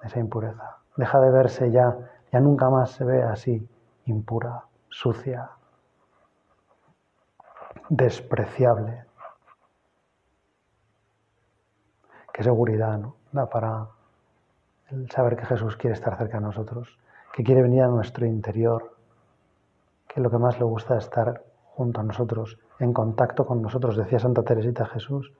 de 0.00 0.08
esa 0.08 0.18
impureza. 0.18 0.78
Deja 0.96 1.20
de 1.20 1.30
verse 1.30 1.70
ya, 1.70 1.96
ya 2.32 2.40
nunca 2.40 2.68
más 2.68 2.90
se 2.90 3.04
ve 3.04 3.22
así, 3.22 3.64
impura, 4.06 4.64
sucia, 4.88 5.50
despreciable. 7.90 9.04
Qué 12.32 12.42
seguridad 12.42 12.98
¿no? 12.98 13.14
da 13.30 13.48
para 13.48 13.86
el 14.92 15.10
saber 15.10 15.36
que 15.36 15.46
Jesús 15.46 15.76
quiere 15.76 15.94
estar 15.94 16.16
cerca 16.16 16.38
de 16.38 16.44
nosotros, 16.44 16.98
que 17.32 17.42
quiere 17.42 17.62
venir 17.62 17.82
a 17.82 17.88
nuestro 17.88 18.26
interior, 18.26 18.96
que 20.06 20.20
lo 20.20 20.30
que 20.30 20.38
más 20.38 20.58
le 20.58 20.64
gusta 20.64 20.98
es 20.98 21.04
estar 21.04 21.42
junto 21.64 22.00
a 22.00 22.04
nosotros, 22.04 22.58
en 22.78 22.92
contacto 22.92 23.46
con 23.46 23.62
nosotros. 23.62 23.96
Decía 23.96 24.18
Santa 24.18 24.42
Teresita 24.42 24.86
Jesús 24.86 25.32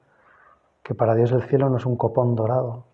que 0.82 0.94
para 0.94 1.14
Dios 1.14 1.30
el 1.32 1.42
cielo 1.42 1.68
no 1.68 1.76
es 1.76 1.86
un 1.86 1.96
copón 1.96 2.34
dorado, 2.34 2.84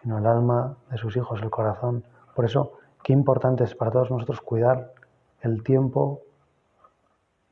sino 0.00 0.18
el 0.18 0.26
alma 0.26 0.76
de 0.90 0.98
sus 0.98 1.16
hijos, 1.16 1.40
el 1.40 1.50
corazón. 1.50 2.04
Por 2.34 2.44
eso, 2.44 2.72
qué 3.02 3.12
importante 3.12 3.64
es 3.64 3.74
para 3.74 3.92
todos 3.92 4.10
nosotros 4.10 4.40
cuidar 4.40 4.92
el 5.40 5.62
tiempo 5.62 6.22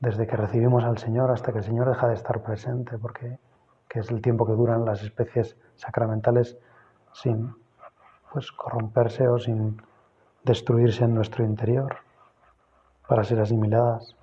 desde 0.00 0.26
que 0.26 0.36
recibimos 0.36 0.84
al 0.84 0.98
Señor 0.98 1.30
hasta 1.30 1.52
que 1.52 1.58
el 1.58 1.64
Señor 1.64 1.88
deja 1.88 2.08
de 2.08 2.14
estar 2.14 2.42
presente, 2.42 2.98
porque 2.98 3.38
es 3.94 4.10
el 4.10 4.20
tiempo 4.20 4.44
que 4.44 4.52
duran 4.52 4.84
las 4.84 5.02
especies 5.02 5.56
sacramentales 5.76 6.58
sin 7.12 7.54
pues, 8.34 8.52
corromperse 8.52 9.26
o 9.28 9.38
sin 9.38 9.80
destruirse 10.42 11.04
en 11.04 11.14
nuestro 11.14 11.42
interior 11.42 11.96
para 13.08 13.24
ser 13.24 13.40
asimiladas. 13.40 14.14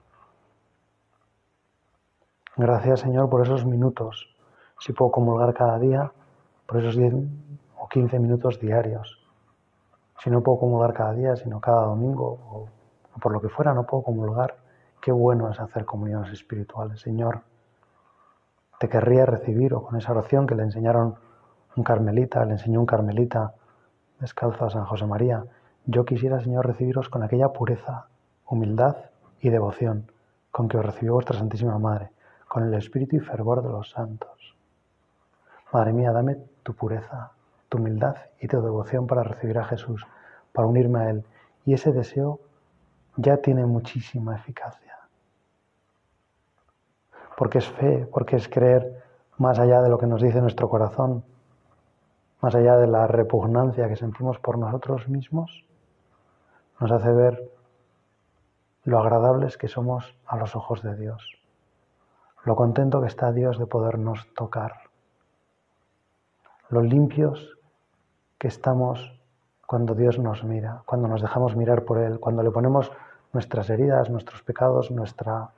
Gracias 2.57 2.99
Señor 2.99 3.29
por 3.29 3.41
esos 3.41 3.65
minutos, 3.65 4.35
si 4.79 4.93
puedo 4.93 5.11
comulgar 5.11 5.53
cada 5.55 5.79
día, 5.79 6.11
por 6.67 6.77
esos 6.77 6.95
10 6.95 7.15
o 7.77 7.87
15 7.87 8.19
minutos 8.19 8.59
diarios. 8.59 9.19
Si 10.19 10.29
no 10.29 10.43
puedo 10.43 10.59
comulgar 10.59 10.93
cada 10.93 11.13
día, 11.13 11.35
sino 11.35 11.59
cada 11.59 11.85
domingo 11.85 12.37
o 12.51 12.67
por 13.19 13.31
lo 13.31 13.41
que 13.41 13.49
fuera, 13.49 13.73
no 13.73 13.87
puedo 13.87 14.03
comulgar 14.03 14.61
Qué 15.01 15.11
bueno 15.11 15.49
es 15.49 15.59
hacer 15.59 15.83
comuniones 15.83 16.31
espirituales. 16.31 17.01
Señor, 17.01 17.41
te 18.79 18.87
querría 18.87 19.25
recibir 19.25 19.73
o 19.73 19.81
con 19.81 19.97
esa 19.97 20.11
oración 20.11 20.45
que 20.45 20.53
le 20.53 20.61
enseñaron 20.61 21.15
un 21.75 21.83
carmelita, 21.83 22.45
le 22.45 22.51
enseñó 22.53 22.79
un 22.79 22.85
carmelita 22.85 23.55
descalzo 24.21 24.65
a 24.65 24.69
San 24.69 24.85
José 24.85 25.05
María. 25.05 25.43
Yo 25.85 26.05
quisiera, 26.05 26.39
Señor, 26.39 26.65
recibiros 26.65 27.09
con 27.09 27.23
aquella 27.23 27.49
pureza, 27.49 28.07
humildad 28.45 28.95
y 29.41 29.49
devoción 29.49 30.09
con 30.51 30.69
que 30.69 30.77
os 30.77 30.85
recibió 30.85 31.13
vuestra 31.15 31.37
Santísima 31.37 31.77
Madre, 31.77 32.11
con 32.47 32.63
el 32.63 32.73
espíritu 32.73 33.17
y 33.17 33.19
fervor 33.19 33.61
de 33.61 33.69
los 33.69 33.89
santos. 33.89 34.55
Madre 35.73 35.91
mía, 35.91 36.11
dame 36.13 36.37
tu 36.63 36.73
pureza, 36.73 37.31
tu 37.67 37.77
humildad 37.77 38.15
y 38.39 38.47
tu 38.47 38.61
devoción 38.61 39.07
para 39.07 39.23
recibir 39.23 39.57
a 39.57 39.65
Jesús, 39.65 40.05
para 40.53 40.67
unirme 40.67 40.99
a 40.99 41.09
Él. 41.09 41.25
Y 41.65 41.73
ese 41.73 41.91
deseo 41.91 42.39
ya 43.17 43.37
tiene 43.37 43.65
muchísima 43.65 44.35
eficacia 44.35 44.91
porque 47.41 47.57
es 47.57 47.67
fe, 47.67 48.07
porque 48.13 48.35
es 48.35 48.47
creer 48.47 49.03
más 49.39 49.57
allá 49.57 49.81
de 49.81 49.89
lo 49.89 49.97
que 49.97 50.05
nos 50.05 50.21
dice 50.21 50.39
nuestro 50.41 50.69
corazón, 50.69 51.23
más 52.41 52.55
allá 52.55 52.77
de 52.77 52.87
la 52.87 53.07
repugnancia 53.07 53.87
que 53.87 53.95
sentimos 53.95 54.39
por 54.39 54.57
nosotros 54.57 55.07
mismos, 55.07 55.63
nos 56.79 56.91
hace 56.91 57.11
ver 57.11 57.51
lo 58.83 58.99
agradables 58.99 59.57
que 59.57 59.67
somos 59.67 60.15
a 60.25 60.37
los 60.37 60.55
ojos 60.55 60.81
de 60.81 60.95
Dios, 60.95 61.39
lo 62.43 62.55
contento 62.55 62.99
que 62.99 63.07
está 63.07 63.31
Dios 63.31 63.59
de 63.59 63.67
podernos 63.67 64.27
tocar, 64.33 64.73
lo 66.69 66.81
limpios 66.81 67.57
que 68.39 68.47
estamos 68.47 69.19
cuando 69.67 69.93
Dios 69.93 70.17
nos 70.17 70.43
mira, 70.43 70.81
cuando 70.85 71.07
nos 71.07 71.21
dejamos 71.21 71.55
mirar 71.55 71.83
por 71.85 71.99
Él, 71.99 72.19
cuando 72.19 72.41
le 72.41 72.49
ponemos 72.49 72.91
nuestras 73.33 73.69
heridas, 73.69 74.09
nuestros 74.09 74.41
pecados, 74.41 74.89
nuestra 74.89 75.51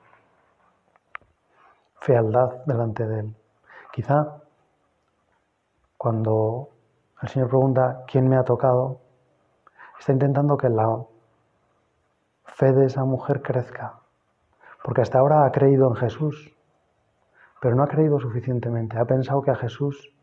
fealdad 1.96 2.64
delante 2.66 3.06
de 3.06 3.20
Él. 3.20 3.34
Quizá 3.90 4.36
cuando 5.96 6.73
el 7.22 7.28
Señor 7.28 7.48
pregunta 7.48 8.04
quién 8.06 8.28
me 8.28 8.36
ha 8.36 8.44
tocado, 8.44 9.00
está 9.98 10.12
intentando 10.12 10.56
que 10.56 10.68
la 10.68 11.04
fe 12.44 12.72
de 12.72 12.86
esa 12.86 13.04
mujer 13.04 13.42
crezca, 13.42 14.00
porque 14.82 15.00
hasta 15.00 15.18
ahora 15.18 15.44
ha 15.44 15.52
creído 15.52 15.88
en 15.88 15.96
Jesús, 15.96 16.54
pero 17.60 17.74
no 17.74 17.82
ha 17.82 17.88
creído 17.88 18.20
suficientemente, 18.20 18.98
ha 18.98 19.04
pensado 19.04 19.42
que 19.42 19.50
a 19.50 19.56
Jesús 19.56 20.14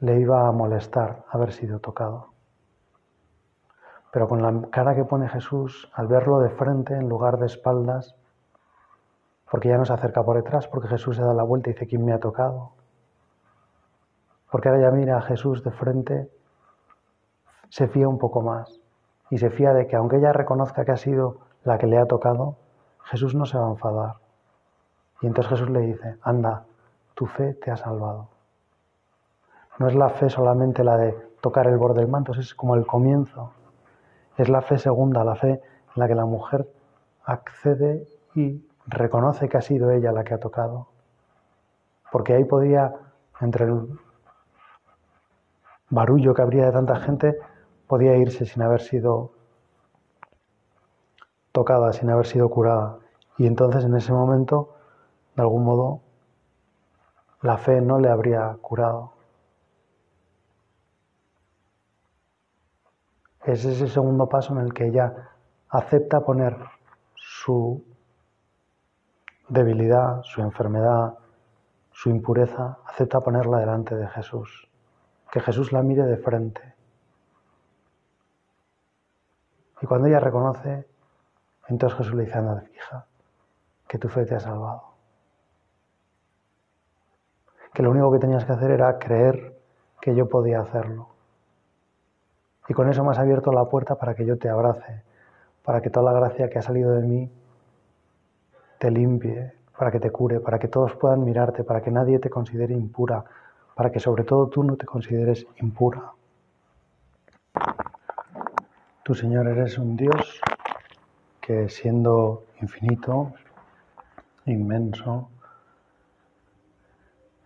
le 0.00 0.20
iba 0.20 0.46
a 0.46 0.52
molestar 0.52 1.24
haber 1.30 1.52
sido 1.52 1.80
tocado. 1.80 2.28
Pero 4.12 4.28
con 4.28 4.42
la 4.42 4.68
cara 4.70 4.94
que 4.94 5.04
pone 5.04 5.28
Jesús, 5.28 5.90
al 5.94 6.06
verlo 6.06 6.38
de 6.38 6.50
frente 6.50 6.94
en 6.94 7.08
lugar 7.08 7.38
de 7.38 7.46
espaldas, 7.46 8.14
porque 9.50 9.68
ya 9.68 9.76
no 9.76 9.84
se 9.84 9.92
acerca 9.92 10.22
por 10.22 10.36
detrás, 10.36 10.68
porque 10.68 10.88
Jesús 10.88 11.16
se 11.16 11.22
da 11.22 11.34
la 11.34 11.42
vuelta 11.42 11.70
y 11.70 11.72
dice, 11.72 11.86
¿quién 11.86 12.04
me 12.04 12.12
ha 12.12 12.20
tocado? 12.20 12.72
Porque 14.50 14.68
ahora 14.68 14.82
ya 14.82 14.90
mira 14.90 15.18
a 15.18 15.22
Jesús 15.22 15.62
de 15.62 15.70
frente, 15.70 16.30
se 17.68 17.88
fía 17.88 18.08
un 18.08 18.18
poco 18.18 18.40
más 18.40 18.80
y 19.30 19.38
se 19.38 19.50
fía 19.50 19.74
de 19.74 19.86
que 19.86 19.96
aunque 19.96 20.16
ella 20.16 20.32
reconozca 20.32 20.84
que 20.84 20.92
ha 20.92 20.96
sido 20.96 21.38
la 21.64 21.78
que 21.78 21.86
le 21.86 21.98
ha 21.98 22.06
tocado, 22.06 22.56
Jesús 23.04 23.34
no 23.34 23.44
se 23.44 23.58
va 23.58 23.66
a 23.66 23.70
enfadar. 23.70 24.14
Y 25.20 25.26
entonces 25.26 25.50
Jesús 25.50 25.70
le 25.70 25.80
dice, 25.80 26.16
anda, 26.22 26.64
tu 27.14 27.26
fe 27.26 27.54
te 27.54 27.70
ha 27.70 27.76
salvado. 27.76 28.28
No 29.78 29.88
es 29.88 29.94
la 29.94 30.08
fe 30.08 30.30
solamente 30.30 30.82
la 30.82 30.96
de 30.96 31.12
tocar 31.40 31.66
el 31.66 31.76
borde 31.76 32.00
del 32.00 32.08
manto, 32.08 32.32
es 32.32 32.54
como 32.54 32.74
el 32.74 32.86
comienzo. 32.86 33.52
Es 34.36 34.48
la 34.48 34.62
fe 34.62 34.78
segunda, 34.78 35.24
la 35.24 35.34
fe 35.34 35.50
en 35.50 35.60
la 35.96 36.08
que 36.08 36.14
la 36.14 36.24
mujer 36.24 36.66
accede 37.24 38.06
y 38.34 38.64
reconoce 38.86 39.48
que 39.48 39.58
ha 39.58 39.62
sido 39.62 39.90
ella 39.90 40.12
la 40.12 40.24
que 40.24 40.34
ha 40.34 40.38
tocado, 40.38 40.88
porque 42.10 42.34
ahí 42.34 42.44
podría, 42.44 42.94
entre 43.40 43.66
el 43.66 43.98
barullo 45.90 46.34
que 46.34 46.42
habría 46.42 46.66
de 46.66 46.72
tanta 46.72 46.96
gente, 46.96 47.38
podía 47.86 48.16
irse 48.16 48.44
sin 48.44 48.62
haber 48.62 48.80
sido 48.80 49.32
tocada, 51.52 51.92
sin 51.92 52.10
haber 52.10 52.26
sido 52.26 52.48
curada. 52.48 52.98
Y 53.38 53.46
entonces 53.46 53.84
en 53.84 53.94
ese 53.94 54.12
momento 54.12 54.74
de 55.38 55.42
algún 55.42 55.64
modo, 55.64 56.00
la 57.42 57.58
fe 57.58 57.80
no 57.80 58.00
le 58.00 58.10
habría 58.10 58.56
curado. 58.60 59.12
Es 63.44 63.64
ese 63.64 63.86
segundo 63.86 64.28
paso 64.28 64.52
en 64.52 64.58
el 64.58 64.74
que 64.74 64.88
ella 64.88 65.30
acepta 65.68 66.20
poner 66.20 66.56
su 67.14 67.84
debilidad, 69.48 70.22
su 70.24 70.42
enfermedad, 70.42 71.14
su 71.92 72.10
impureza, 72.10 72.78
acepta 72.84 73.20
ponerla 73.20 73.58
delante 73.58 73.94
de 73.94 74.08
Jesús. 74.08 74.68
Que 75.30 75.40
Jesús 75.40 75.72
la 75.72 75.82
mire 75.82 76.04
de 76.04 76.16
frente. 76.16 76.74
Y 79.80 79.86
cuando 79.86 80.08
ella 80.08 80.20
reconoce, 80.20 80.86
entonces 81.68 81.98
Jesús 81.98 82.14
le 82.14 82.24
dice, 82.24 82.38
anda, 82.38 82.64
hija, 82.74 83.06
que 83.86 83.98
tu 83.98 84.08
fe 84.08 84.24
te 84.24 84.34
ha 84.34 84.40
salvado. 84.40 84.82
Que 87.72 87.82
lo 87.82 87.90
único 87.90 88.10
que 88.10 88.18
tenías 88.18 88.44
que 88.44 88.52
hacer 88.52 88.70
era 88.70 88.98
creer 88.98 89.56
que 90.00 90.14
yo 90.14 90.28
podía 90.28 90.60
hacerlo. 90.60 91.08
Y 92.68 92.74
con 92.74 92.88
eso 92.88 93.04
me 93.04 93.10
has 93.10 93.18
abierto 93.18 93.52
la 93.52 93.64
puerta 93.66 93.94
para 93.94 94.14
que 94.14 94.26
yo 94.26 94.36
te 94.36 94.48
abrace, 94.48 95.02
para 95.64 95.80
que 95.80 95.90
toda 95.90 96.12
la 96.12 96.18
gracia 96.18 96.48
que 96.48 96.58
ha 96.58 96.62
salido 96.62 96.92
de 96.92 97.02
mí 97.02 97.32
te 98.78 98.90
limpie, 98.90 99.52
para 99.76 99.90
que 99.90 100.00
te 100.00 100.10
cure, 100.10 100.40
para 100.40 100.58
que 100.58 100.68
todos 100.68 100.94
puedan 100.94 101.24
mirarte, 101.24 101.64
para 101.64 101.80
que 101.80 101.90
nadie 101.90 102.18
te 102.18 102.30
considere 102.30 102.74
impura, 102.74 103.24
para 103.78 103.92
que 103.92 104.00
sobre 104.00 104.24
todo 104.24 104.48
tú 104.48 104.64
no 104.64 104.76
te 104.76 104.86
consideres 104.86 105.46
impura. 105.58 106.10
Tú, 109.04 109.14
Señor, 109.14 109.46
eres 109.46 109.78
un 109.78 109.96
Dios 109.96 110.40
que 111.40 111.68
siendo 111.68 112.42
infinito, 112.60 113.34
inmenso, 114.46 115.30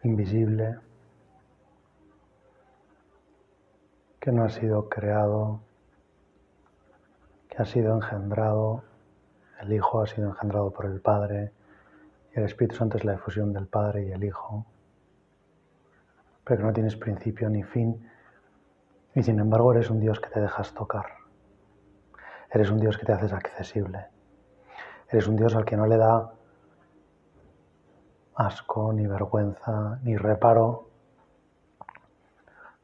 invisible, 0.05 0.79
que 4.19 4.33
no 4.33 4.45
ha 4.45 4.49
sido 4.49 4.89
creado, 4.89 5.61
que 7.51 7.59
ha 7.59 7.67
sido 7.67 7.95
engendrado, 7.95 8.85
el 9.61 9.71
Hijo 9.75 10.01
ha 10.01 10.07
sido 10.07 10.31
engendrado 10.31 10.71
por 10.71 10.87
el 10.87 10.99
Padre 10.99 11.53
y 12.35 12.39
el 12.39 12.47
Espíritu 12.47 12.77
Santo 12.77 12.97
es 12.97 13.05
la 13.05 13.12
difusión 13.12 13.53
del 13.53 13.67
Padre 13.67 14.07
y 14.07 14.12
el 14.12 14.25
Hijo, 14.25 14.65
pero 16.45 16.59
que 16.59 16.65
no 16.65 16.73
tienes 16.73 16.97
principio 16.97 17.49
ni 17.49 17.63
fin 17.63 18.09
y 19.15 19.23
sin 19.23 19.39
embargo 19.39 19.73
eres 19.73 19.91
un 19.91 20.01
Dios 20.01 20.21
que 20.21 20.31
te 20.31 20.41
dejas 20.41 20.73
tocar. 20.75 21.07
Eres 22.51 22.71
un 22.71 22.81
Dios 22.81 22.99
que 22.99 23.07
te 23.07 23.13
haces 23.13 23.33
accesible. 23.33 24.07
Eres 25.09 25.27
un 25.27 25.37
Dios 25.37 25.55
al 25.55 25.65
que 25.65 25.77
no 25.77 25.87
le 25.87 25.97
da 25.97 26.33
asco, 28.35 28.93
ni 28.93 29.07
vergüenza, 29.07 29.99
ni 30.03 30.17
reparo 30.17 30.89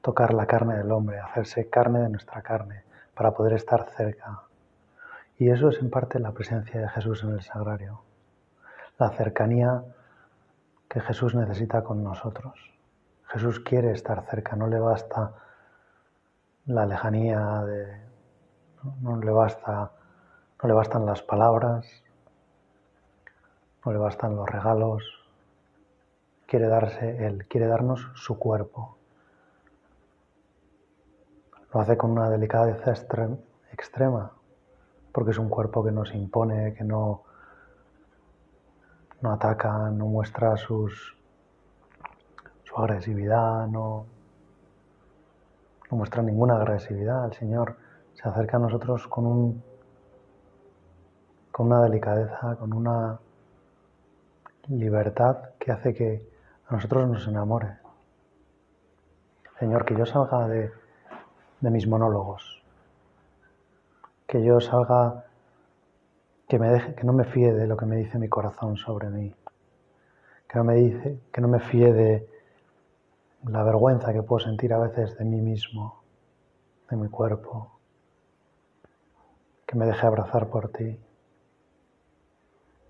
tocar 0.02 0.34
la 0.34 0.46
carne 0.46 0.76
del 0.76 0.92
hombre, 0.92 1.18
hacerse 1.18 1.68
carne 1.68 2.00
de 2.00 2.08
nuestra 2.10 2.42
carne, 2.42 2.84
para 3.14 3.32
poder 3.32 3.54
estar 3.54 3.88
cerca. 3.90 4.42
Y 5.38 5.50
eso 5.50 5.70
es 5.70 5.78
en 5.80 5.90
parte 5.90 6.18
la 6.18 6.32
presencia 6.32 6.80
de 6.80 6.88
Jesús 6.88 7.22
en 7.24 7.30
el 7.30 7.42
sagrario, 7.42 8.02
la 8.98 9.10
cercanía 9.10 9.84
que 10.88 11.00
Jesús 11.00 11.34
necesita 11.34 11.82
con 11.82 12.02
nosotros. 12.02 12.77
Jesús 13.28 13.60
quiere 13.60 13.92
estar 13.92 14.24
cerca, 14.28 14.56
no 14.56 14.66
le 14.66 14.78
basta 14.78 15.34
la 16.66 16.86
lejanía 16.86 17.62
de 17.64 18.08
no, 19.00 19.16
le 19.16 19.30
basta, 19.30 19.90
no 20.62 20.68
le 20.68 20.74
bastan 20.74 21.04
las 21.04 21.22
palabras, 21.22 21.86
no 23.84 23.92
le 23.92 23.98
bastan 23.98 24.36
los 24.36 24.48
regalos. 24.48 25.02
Quiere 26.46 26.68
darse 26.68 27.26
él, 27.26 27.46
quiere 27.48 27.66
darnos 27.66 28.10
su 28.14 28.38
cuerpo. 28.38 28.96
Lo 31.72 31.80
hace 31.80 31.98
con 31.98 32.12
una 32.12 32.30
delicadeza 32.30 32.92
extrema, 33.72 34.32
porque 35.12 35.32
es 35.32 35.38
un 35.38 35.50
cuerpo 35.50 35.84
que 35.84 35.92
nos 35.92 36.14
impone, 36.14 36.72
que 36.72 36.84
no, 36.84 37.24
no 39.20 39.32
ataca, 39.32 39.90
no 39.90 40.06
muestra 40.06 40.56
sus, 40.56 40.94
su 40.94 41.17
agresividad, 42.78 43.66
no, 43.66 44.06
no 45.90 45.96
muestra 45.96 46.22
ninguna 46.22 46.56
agresividad. 46.56 47.26
El 47.26 47.32
Señor 47.34 47.76
se 48.14 48.28
acerca 48.28 48.56
a 48.56 48.60
nosotros 48.60 49.06
con, 49.06 49.26
un, 49.26 49.62
con 51.52 51.66
una 51.66 51.82
delicadeza, 51.82 52.56
con 52.56 52.72
una 52.72 53.18
libertad 54.68 55.50
que 55.58 55.72
hace 55.72 55.94
que 55.94 56.28
a 56.66 56.74
nosotros 56.74 57.08
nos 57.08 57.26
enamore. 57.26 57.78
Señor, 59.58 59.84
que 59.84 59.96
yo 59.96 60.06
salga 60.06 60.46
de, 60.46 60.70
de 61.60 61.70
mis 61.70 61.86
monólogos, 61.86 62.62
que 64.26 64.44
yo 64.44 64.60
salga, 64.60 65.24
que, 66.48 66.58
me 66.58 66.68
deje, 66.68 66.94
que 66.94 67.04
no 67.04 67.12
me 67.12 67.24
fíe 67.24 67.52
de 67.52 67.66
lo 67.66 67.76
que 67.76 67.86
me 67.86 67.96
dice 67.96 68.18
mi 68.18 68.28
corazón 68.28 68.76
sobre 68.76 69.08
mí, 69.08 69.34
que 70.48 70.58
no 70.58 70.64
me, 70.64 70.74
dice, 70.74 71.18
que 71.32 71.40
no 71.40 71.48
me 71.48 71.60
fíe 71.60 71.92
de 71.92 72.37
la 73.48 73.62
vergüenza 73.62 74.12
que 74.12 74.22
puedo 74.22 74.40
sentir 74.40 74.72
a 74.74 74.78
veces 74.78 75.16
de 75.16 75.24
mí 75.24 75.40
mismo, 75.40 76.02
de 76.90 76.96
mi 76.96 77.08
cuerpo, 77.08 77.80
que 79.66 79.76
me 79.76 79.86
deje 79.86 80.06
abrazar 80.06 80.48
por 80.48 80.70
ti, 80.70 81.00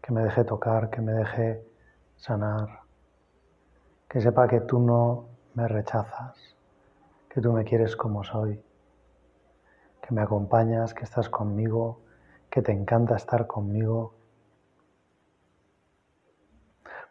que 0.03 0.13
me 0.13 0.23
deje 0.23 0.45
tocar, 0.45 0.91
que 0.91 1.01
me 1.01 1.13
deje 1.13 1.65
sanar, 2.17 2.81
que 4.09 4.21
sepa 4.21 4.49
que 4.49 4.61
tú 4.61 4.81
no 4.81 5.29
me 5.55 5.69
rechazas, 5.69 6.57
que 7.29 7.41
tú 7.41 7.53
me 7.53 7.65
quieres 7.65 7.95
como 7.95 8.25
soy, 8.25 8.61
que 10.03 10.15
me 10.15 10.23
acompañas, 10.23 10.93
que 10.93 11.05
estás 11.05 11.29
conmigo, 11.29 12.01
que 12.51 12.63
te 12.63 12.73
encanta 12.73 13.15
estar 13.17 13.47
conmigo. 13.47 14.15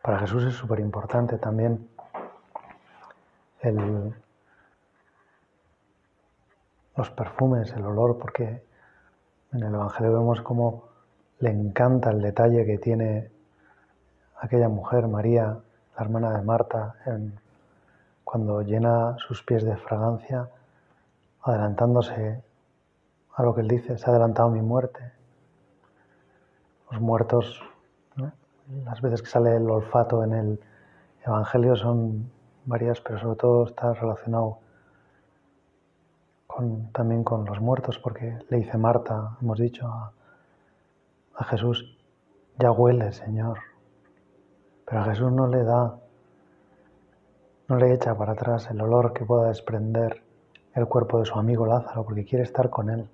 Para 0.01 0.19
Jesús 0.19 0.43
es 0.43 0.53
súper 0.53 0.79
importante 0.79 1.37
también 1.37 1.89
los 6.95 7.09
perfumes, 7.11 7.71
el 7.73 7.85
olor, 7.85 8.17
porque 8.17 8.63
en 9.53 9.63
el 9.63 9.73
Evangelio 9.73 10.13
vemos 10.13 10.41
cómo 10.41 10.89
le 11.39 11.51
encanta 11.51 12.09
el 12.11 12.21
detalle 12.21 12.65
que 12.65 12.77
tiene 12.77 13.31
aquella 14.39 14.69
mujer, 14.69 15.07
María, 15.07 15.45
la 15.97 16.03
hermana 16.03 16.37
de 16.37 16.43
Marta, 16.43 16.95
cuando 18.23 18.61
llena 18.61 19.15
sus 19.19 19.43
pies 19.43 19.63
de 19.63 19.77
fragancia, 19.77 20.49
adelantándose 21.41 22.43
a 23.35 23.43
lo 23.43 23.53
que 23.53 23.61
él 23.61 23.67
dice, 23.67 23.97
se 23.97 24.05
ha 24.05 24.09
adelantado 24.09 24.49
mi 24.49 24.61
muerte. 24.61 25.11
Los 26.91 27.01
muertos, 27.01 27.61
las 28.83 29.01
veces 29.01 29.21
que 29.21 29.29
sale 29.29 29.55
el 29.55 29.69
olfato 29.69 30.23
en 30.23 30.33
el 30.33 30.59
Evangelio 31.25 31.75
son 31.75 32.31
varias, 32.67 33.01
pero 33.01 33.17
sobre 33.17 33.37
todo 33.37 33.65
está 33.65 33.93
relacionado 33.93 34.59
también 36.91 37.23
con 37.23 37.45
los 37.45 37.59
muertos, 37.61 37.99
porque 37.99 38.39
le 38.49 38.57
dice 38.57 38.77
Marta, 38.77 39.37
hemos 39.41 39.59
dicho 39.59 39.87
a, 39.87 40.11
a 41.35 41.43
Jesús, 41.45 41.97
ya 42.57 42.71
huele, 42.71 43.11
Señor. 43.13 43.59
Pero 44.85 45.01
a 45.01 45.05
Jesús 45.05 45.31
no 45.31 45.47
le 45.47 45.63
da, 45.63 45.99
no 47.67 47.75
le 47.77 47.93
echa 47.93 48.17
para 48.17 48.33
atrás 48.33 48.69
el 48.71 48.81
olor 48.81 49.13
que 49.13 49.25
pueda 49.25 49.49
desprender 49.49 50.23
el 50.73 50.87
cuerpo 50.87 51.19
de 51.19 51.25
su 51.25 51.37
amigo 51.37 51.65
Lázaro, 51.65 52.03
porque 52.03 52.25
quiere 52.25 52.43
estar 52.43 52.69
con 52.69 52.89
él. 52.89 53.07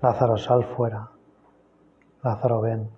Lázaro, 0.00 0.36
sal 0.36 0.64
fuera. 0.64 1.10
Lázaro, 2.22 2.60
ven. 2.60 2.88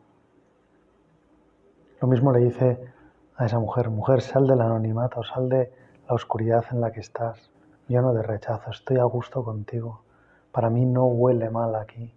Lo 2.01 2.09
mismo 2.09 2.33
le 2.33 2.41
dice 2.41 2.93
a 3.39 3.47
esa 3.47 3.61
mujer, 3.61 3.89
mujer, 3.89 4.21
sal 4.21 4.49
del 4.49 4.61
anonimato, 4.61 5.23
sal 5.23 5.49
de 5.49 5.73
la 6.09 6.15
oscuridad 6.15 6.65
en 6.73 6.81
la 6.81 6.91
que 6.91 7.01
estás 7.01 7.51
lleno 7.87 8.13
de 8.13 8.23
rechazo, 8.23 8.71
estoy 8.71 8.99
a 8.99 9.05
gusto 9.05 9.45
contigo. 9.45 10.03
Para 10.51 10.71
mí 10.71 10.85
no 10.85 11.07
huele 11.07 11.49
mal 11.49 11.77
aquí. 11.77 12.13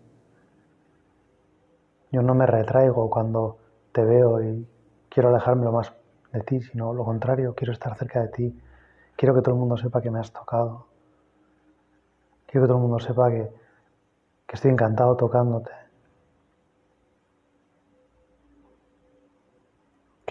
Yo 2.12 2.24
no 2.24 2.34
me 2.34 2.48
retraigo 2.48 3.10
cuando 3.12 3.58
te 3.92 4.04
veo 4.04 4.42
y 4.42 4.68
quiero 5.10 5.30
alejarme 5.30 5.66
lo 5.66 5.72
más 5.72 5.94
de 6.34 6.42
ti, 6.42 6.60
sino 6.60 6.92
lo 6.92 7.06
contrario, 7.06 7.54
quiero 7.54 7.72
estar 7.72 7.96
cerca 7.96 8.22
de 8.22 8.28
ti. 8.30 8.62
Quiero 9.16 9.36
que 9.36 9.42
todo 9.42 9.54
el 9.54 9.60
mundo 9.60 9.78
sepa 9.78 10.02
que 10.02 10.10
me 10.10 10.20
has 10.20 10.32
tocado. 10.32 10.88
Quiero 12.48 12.66
que 12.66 12.68
todo 12.68 12.78
el 12.78 12.84
mundo 12.84 13.00
sepa 13.00 13.30
que, 13.30 13.48
que 14.48 14.56
estoy 14.56 14.72
encantado 14.72 15.16
tocándote. 15.16 15.72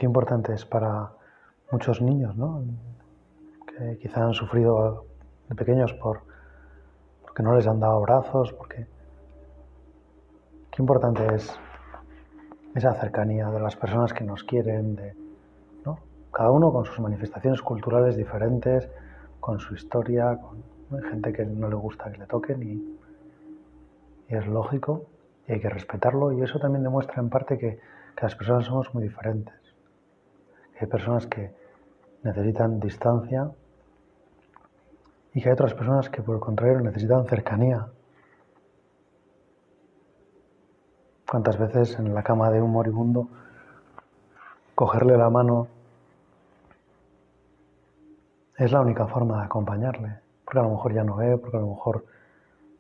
Qué 0.00 0.06
importante 0.06 0.54
es 0.54 0.64
para 0.64 1.10
muchos 1.70 2.00
niños, 2.00 2.34
¿no? 2.34 2.64
Que 3.66 3.98
quizá 3.98 4.24
han 4.24 4.32
sufrido 4.32 5.04
de 5.46 5.54
pequeños 5.54 5.92
por, 5.92 6.22
porque 7.20 7.42
no 7.42 7.54
les 7.54 7.66
han 7.66 7.80
dado 7.80 7.98
abrazos, 7.98 8.50
porque 8.54 8.86
qué 10.70 10.82
importante 10.82 11.34
es 11.34 11.54
esa 12.74 12.94
cercanía 12.94 13.50
de 13.50 13.60
las 13.60 13.76
personas 13.76 14.14
que 14.14 14.24
nos 14.24 14.42
quieren, 14.42 14.98
¿no? 15.84 15.98
cada 16.32 16.50
uno 16.50 16.72
con 16.72 16.86
sus 16.86 16.98
manifestaciones 17.00 17.60
culturales 17.60 18.16
diferentes, 18.16 18.88
con 19.38 19.60
su 19.60 19.74
historia, 19.74 20.38
con 20.40 21.02
gente 21.10 21.30
que 21.34 21.44
no 21.44 21.68
le 21.68 21.76
gusta 21.76 22.10
que 22.10 22.16
le 22.16 22.26
toquen 22.26 22.62
y, 22.62 22.98
es 24.28 24.46
lógico 24.46 25.04
y 25.46 25.52
hay 25.52 25.60
que 25.60 25.68
respetarlo 25.68 26.32
y 26.32 26.40
eso 26.40 26.58
también 26.58 26.84
demuestra 26.84 27.20
en 27.20 27.28
parte 27.28 27.58
que 27.58 27.80
las 28.22 28.34
personas 28.34 28.64
somos 28.64 28.94
muy 28.94 29.02
diferentes. 29.02 29.69
Hay 30.80 30.86
personas 30.86 31.26
que 31.26 31.52
necesitan 32.22 32.80
distancia 32.80 33.50
y 35.34 35.42
que 35.42 35.48
hay 35.48 35.52
otras 35.52 35.74
personas 35.74 36.08
que 36.08 36.22
por 36.22 36.36
el 36.36 36.40
contrario 36.40 36.80
necesitan 36.80 37.26
cercanía. 37.26 37.86
¿Cuántas 41.30 41.58
veces 41.58 41.98
en 41.98 42.14
la 42.14 42.22
cama 42.22 42.50
de 42.50 42.62
un 42.62 42.72
moribundo 42.72 43.28
cogerle 44.74 45.18
la 45.18 45.28
mano 45.28 45.68
es 48.56 48.72
la 48.72 48.80
única 48.80 49.06
forma 49.06 49.40
de 49.40 49.44
acompañarle? 49.44 50.20
Porque 50.46 50.60
a 50.60 50.62
lo 50.62 50.70
mejor 50.70 50.94
ya 50.94 51.04
no 51.04 51.16
ve, 51.16 51.36
porque 51.36 51.58
a 51.58 51.60
lo 51.60 51.68
mejor 51.68 52.06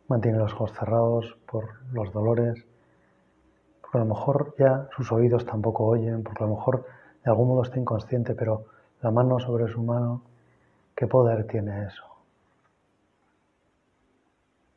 mantiene 0.08 0.38
los 0.38 0.54
ojos 0.54 0.72
cerrados 0.72 1.38
por 1.46 1.84
los 1.92 2.10
dolores, 2.14 2.64
porque 3.82 3.98
a 3.98 4.00
lo 4.00 4.06
mejor 4.06 4.54
ya 4.58 4.88
sus 4.96 5.12
oídos 5.12 5.44
tampoco 5.44 5.84
oyen, 5.84 6.22
porque 6.24 6.42
a 6.42 6.46
lo 6.46 6.56
mejor 6.56 6.86
de 7.24 7.30
algún 7.30 7.48
modo 7.48 7.62
está 7.62 7.78
inconsciente, 7.78 8.34
pero 8.34 8.66
la 9.02 9.10
mano 9.10 9.38
sobre 9.38 9.70
su 9.70 9.82
mano, 9.82 10.22
¿qué 10.94 11.06
poder 11.06 11.46
tiene 11.46 11.84
eso? 11.86 12.04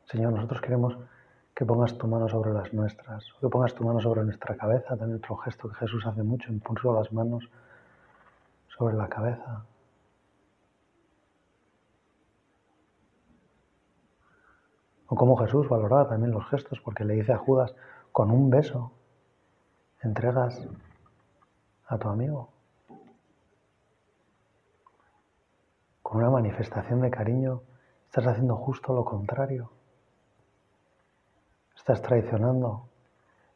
Señor, 0.06 0.32
nosotros 0.32 0.60
queremos 0.60 0.96
que 1.54 1.64
pongas 1.64 1.96
tu 1.96 2.06
mano 2.06 2.28
sobre 2.28 2.52
las 2.52 2.72
nuestras, 2.72 3.24
que 3.40 3.48
pongas 3.48 3.74
tu 3.74 3.84
mano 3.84 4.00
sobre 4.00 4.24
nuestra 4.24 4.56
cabeza, 4.56 4.96
también 4.96 5.18
otro 5.18 5.36
gesto 5.36 5.68
que 5.68 5.76
Jesús 5.76 6.04
hace 6.06 6.22
mucho, 6.22 6.52
impulso 6.52 6.92
las 6.92 7.12
manos 7.12 7.48
sobre 8.76 8.94
la 8.94 9.08
cabeza. 9.08 9.64
O 15.06 15.16
como 15.16 15.36
Jesús 15.36 15.68
valoraba 15.68 16.08
también 16.08 16.32
los 16.32 16.46
gestos, 16.48 16.80
porque 16.80 17.04
le 17.04 17.14
dice 17.14 17.32
a 17.32 17.38
Judas, 17.38 17.74
con 18.10 18.30
un 18.30 18.50
beso 18.50 18.92
entregas 20.02 20.66
a 21.86 21.98
tu 21.98 22.08
amigo. 22.08 22.48
Con 26.02 26.18
una 26.18 26.30
manifestación 26.30 27.00
de 27.00 27.10
cariño 27.10 27.62
estás 28.06 28.26
haciendo 28.26 28.56
justo 28.56 28.92
lo 28.92 29.04
contrario 29.04 29.70
estás 31.84 32.00
traicionando, 32.00 32.88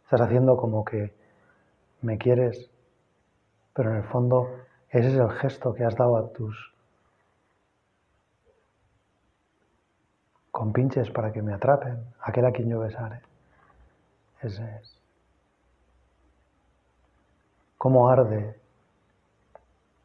estás 0.04 0.20
haciendo 0.20 0.58
como 0.58 0.84
que 0.84 1.14
me 2.02 2.18
quieres, 2.18 2.70
pero 3.72 3.90
en 3.90 3.96
el 3.96 4.04
fondo 4.04 4.50
ese 4.90 5.08
es 5.08 5.14
el 5.14 5.30
gesto 5.30 5.72
que 5.72 5.82
has 5.82 5.96
dado 5.96 6.18
a 6.18 6.30
tus 6.30 6.74
compinches 10.50 11.10
para 11.10 11.32
que 11.32 11.40
me 11.40 11.54
atrapen, 11.54 12.04
aquel 12.20 12.44
a 12.44 12.52
quien 12.52 12.68
yo 12.68 12.80
besare. 12.80 13.22
Ese 14.42 14.76
es. 14.76 14.97
¿Cómo 17.78 18.10
arde 18.10 18.60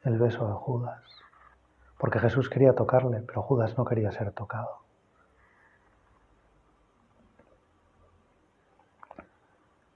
el 0.03 0.19
beso 0.19 0.47
de 0.47 0.53
Judas? 0.53 1.01
Porque 1.97 2.19
Jesús 2.19 2.47
quería 2.47 2.75
tocarle, 2.75 3.21
pero 3.21 3.41
Judas 3.41 3.75
no 3.79 3.83
quería 3.83 4.11
ser 4.11 4.31
tocado. 4.31 4.83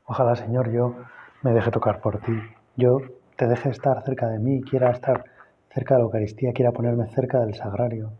Ojalá, 0.05 0.35
Señor, 0.35 0.71
yo 0.71 0.95
me 1.43 1.53
deje 1.53 1.69
tocar 1.69 2.01
por 2.01 2.19
ti. 2.19 2.33
Yo 2.77 2.99
te 3.35 3.45
deje 3.45 3.69
estar 3.69 4.03
cerca 4.03 4.27
de 4.27 4.39
mí, 4.39 4.63
quiera 4.63 4.89
estar 4.89 5.25
cerca 5.69 5.93
de 5.93 5.99
la 5.99 6.05
Eucaristía, 6.05 6.53
quiera 6.53 6.71
ponerme 6.71 7.07
cerca 7.09 7.41
del 7.41 7.53
sagrario, 7.53 8.11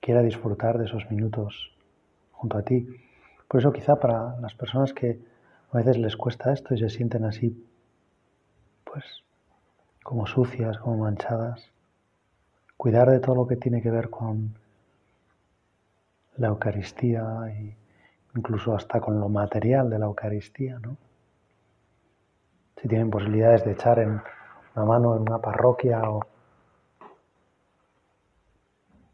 quiera 0.00 0.22
disfrutar 0.22 0.76
de 0.76 0.86
esos 0.86 1.08
minutos 1.08 1.72
junto 2.32 2.58
a 2.58 2.62
ti. 2.62 2.88
Por 3.46 3.60
eso 3.60 3.72
quizá 3.72 3.94
para 4.00 4.40
las 4.40 4.56
personas 4.56 4.92
que 4.92 5.20
a 5.70 5.76
veces 5.76 5.98
les 5.98 6.16
cuesta 6.16 6.52
esto 6.52 6.74
y 6.74 6.78
se 6.78 6.88
sienten 6.88 7.24
así, 7.24 7.64
pues 8.84 9.04
como 10.02 10.26
sucias, 10.26 10.78
como 10.78 10.98
manchadas, 10.98 11.70
cuidar 12.76 13.10
de 13.10 13.20
todo 13.20 13.34
lo 13.34 13.46
que 13.46 13.56
tiene 13.56 13.82
que 13.82 13.90
ver 13.90 14.10
con 14.10 14.54
la 16.36 16.48
Eucaristía 16.48 17.24
y 17.58 17.76
incluso 18.34 18.74
hasta 18.74 19.00
con 19.00 19.20
lo 19.20 19.28
material 19.28 19.90
de 19.90 19.98
la 19.98 20.06
Eucaristía, 20.06 20.78
¿no? 20.78 20.96
Si 22.80 22.88
tienen 22.88 23.10
posibilidades 23.10 23.64
de 23.64 23.72
echar 23.72 24.00
en 24.00 24.20
una 24.74 24.84
mano 24.84 25.14
en 25.14 25.22
una 25.22 25.38
parroquia 25.38 26.02
o 26.10 26.26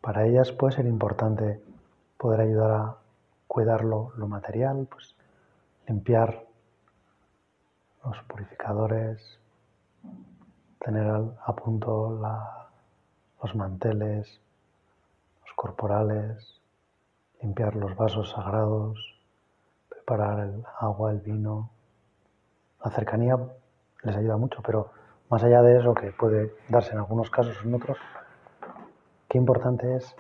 para 0.00 0.24
ellas 0.24 0.52
puede 0.52 0.76
ser 0.76 0.87
importante 0.87 1.61
poder 2.16 2.40
ayudar 2.40 2.70
a 2.70 2.96
cuidar 3.46 3.85
lo, 3.85 4.12
material, 4.26 4.87
pues 4.90 5.14
limpiar 5.87 6.44
los 8.04 8.16
purificadores, 8.22 9.38
tener 10.80 11.06
a 11.06 11.56
punto 11.56 12.20
los 13.42 13.54
manteles, 13.54 14.40
los 15.42 15.54
corporales, 15.54 16.60
limpiar 17.42 17.76
los 17.76 17.96
vasos 17.96 18.30
sagrados, 18.30 18.98
preparar 19.88 20.40
el 20.40 20.64
agua, 20.80 21.12
el 21.12 21.20
vino. 21.20 21.70
La 22.84 22.90
cercanía 22.90 23.36
les 24.02 24.16
ayuda 24.16 24.36
mucho, 24.36 24.62
pero 24.62 24.90
más 25.30 25.42
allá 25.44 25.62
de 25.62 25.78
eso, 25.78 25.94
que 25.94 26.12
puede 26.12 26.54
darse 26.68 26.92
en 26.92 26.98
algunos 26.98 27.30
casos 27.30 27.56
o 27.60 27.68
en 27.68 27.74
otros, 27.74 27.98
qué 29.28 29.38
importante 29.38 29.96
es 29.96 30.16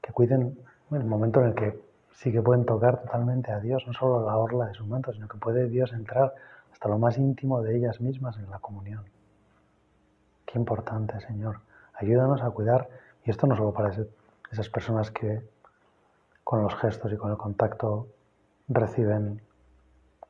que 0.00 0.12
cuiden 0.12 0.58
el 0.90 1.04
momento 1.04 1.40
en 1.40 1.46
el 1.48 1.54
que 1.54 1.80
sí 2.12 2.32
que 2.32 2.42
pueden 2.42 2.64
tocar 2.64 3.00
totalmente 3.02 3.52
a 3.52 3.60
Dios, 3.60 3.86
no 3.86 3.92
solo 3.92 4.26
la 4.26 4.36
orla 4.36 4.66
de 4.66 4.74
su 4.74 4.84
manto, 4.86 5.12
sino 5.12 5.28
que 5.28 5.38
puede 5.38 5.68
Dios 5.68 5.92
entrar 5.92 6.34
hasta 6.72 6.88
lo 6.88 6.98
más 6.98 7.16
íntimo 7.16 7.62
de 7.62 7.76
ellas 7.76 8.00
mismas 8.00 8.36
en 8.38 8.50
la 8.50 8.58
comunión. 8.58 9.04
Qué 10.50 10.58
importante, 10.58 11.20
Señor. 11.20 11.60
Ayúdanos 11.94 12.42
a 12.42 12.50
cuidar, 12.50 12.88
y 13.24 13.30
esto 13.30 13.46
no 13.46 13.56
solo 13.56 13.72
para 13.72 13.90
esas 14.50 14.68
personas 14.68 15.10
que 15.12 15.48
con 16.42 16.62
los 16.62 16.74
gestos 16.74 17.12
y 17.12 17.16
con 17.16 17.30
el 17.30 17.36
contacto 17.36 18.08
reciben 18.66 19.42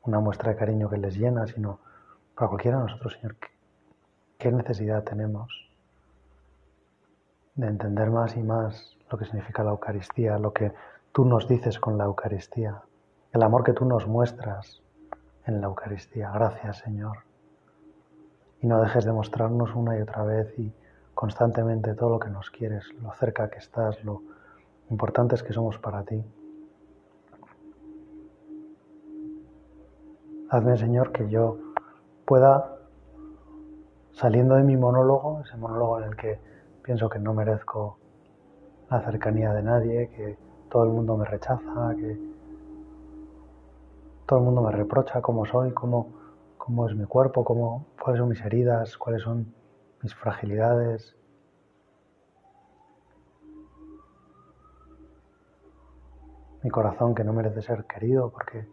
una 0.03 0.19
muestra 0.19 0.51
de 0.51 0.57
cariño 0.57 0.89
que 0.89 0.97
les 0.97 1.17
llena, 1.17 1.47
sino 1.47 1.79
para 2.35 2.49
cualquiera 2.49 2.77
de 2.77 2.83
nosotros, 2.83 3.13
Señor, 3.13 3.35
¿qué 4.37 4.51
necesidad 4.51 5.03
tenemos 5.03 5.69
de 7.55 7.67
entender 7.67 8.11
más 8.11 8.35
y 8.37 8.43
más 8.43 8.97
lo 9.09 9.17
que 9.17 9.25
significa 9.25 9.63
la 9.63 9.71
Eucaristía, 9.71 10.37
lo 10.37 10.53
que 10.53 10.71
tú 11.11 11.25
nos 11.25 11.47
dices 11.47 11.79
con 11.79 11.97
la 11.97 12.05
Eucaristía, 12.05 12.81
el 13.31 13.41
amor 13.41 13.63
que 13.63 13.73
tú 13.73 13.85
nos 13.85 14.05
muestras 14.07 14.81
en 15.47 15.61
la 15.61 15.67
Eucaristía? 15.67 16.29
Gracias, 16.31 16.77
Señor. 16.77 17.30
Y 18.61 18.67
no 18.67 18.81
dejes 18.81 19.05
de 19.05 19.11
mostrarnos 19.11 19.75
una 19.75 19.97
y 19.97 20.01
otra 20.01 20.23
vez 20.23 20.57
y 20.57 20.71
constantemente 21.13 21.93
todo 21.95 22.09
lo 22.09 22.19
que 22.19 22.29
nos 22.29 22.49
quieres, 22.49 22.83
lo 23.01 23.11
cerca 23.13 23.49
que 23.49 23.59
estás, 23.59 24.03
lo 24.03 24.21
importantes 24.89 25.43
que 25.43 25.53
somos 25.53 25.77
para 25.77 26.03
ti. 26.03 26.23
Hazme, 30.49 30.77
Señor, 30.77 31.11
que 31.11 31.29
yo 31.29 31.57
pueda, 32.25 32.77
saliendo 34.11 34.55
de 34.55 34.63
mi 34.63 34.75
monólogo, 34.75 35.41
ese 35.45 35.57
monólogo 35.57 35.99
en 35.99 36.03
el 36.05 36.15
que 36.15 36.39
pienso 36.83 37.09
que 37.09 37.19
no 37.19 37.33
merezco 37.33 37.97
la 38.89 38.99
cercanía 39.01 39.53
de 39.53 39.63
nadie, 39.63 40.09
que 40.09 40.37
todo 40.69 40.83
el 40.83 40.89
mundo 40.89 41.15
me 41.15 41.25
rechaza, 41.25 41.95
que 41.95 42.19
todo 44.25 44.39
el 44.39 44.45
mundo 44.45 44.61
me 44.61 44.71
reprocha 44.71 45.21
cómo 45.21 45.45
soy, 45.45 45.71
cómo, 45.71 46.07
cómo 46.63 46.87
es 46.87 46.95
mi 46.95 47.05
cuerpo, 47.05 47.43
cómo, 47.43 47.87
cuáles 47.99 48.19
son 48.19 48.29
mis 48.29 48.41
heridas, 48.41 48.95
cuáles 48.95 49.23
son 49.23 49.51
mis 50.03 50.13
fragilidades, 50.13 51.15
mi 56.61 56.69
corazón 56.69 57.15
que 57.15 57.23
no 57.23 57.33
merece 57.33 57.63
ser 57.63 57.85
querido, 57.85 58.29
porque 58.29 58.67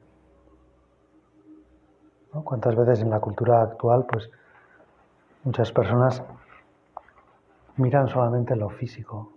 cuántas 2.45 2.77
veces 2.77 3.01
en 3.01 3.09
la 3.09 3.21
cultura 3.21 3.63
actual, 3.63 4.05
pues 4.05 4.29
muchas 5.45 5.73
personas 5.73 6.23
miran 7.79 8.07
solamente 8.09 8.55
lo 8.55 8.69
físico. 8.69 9.33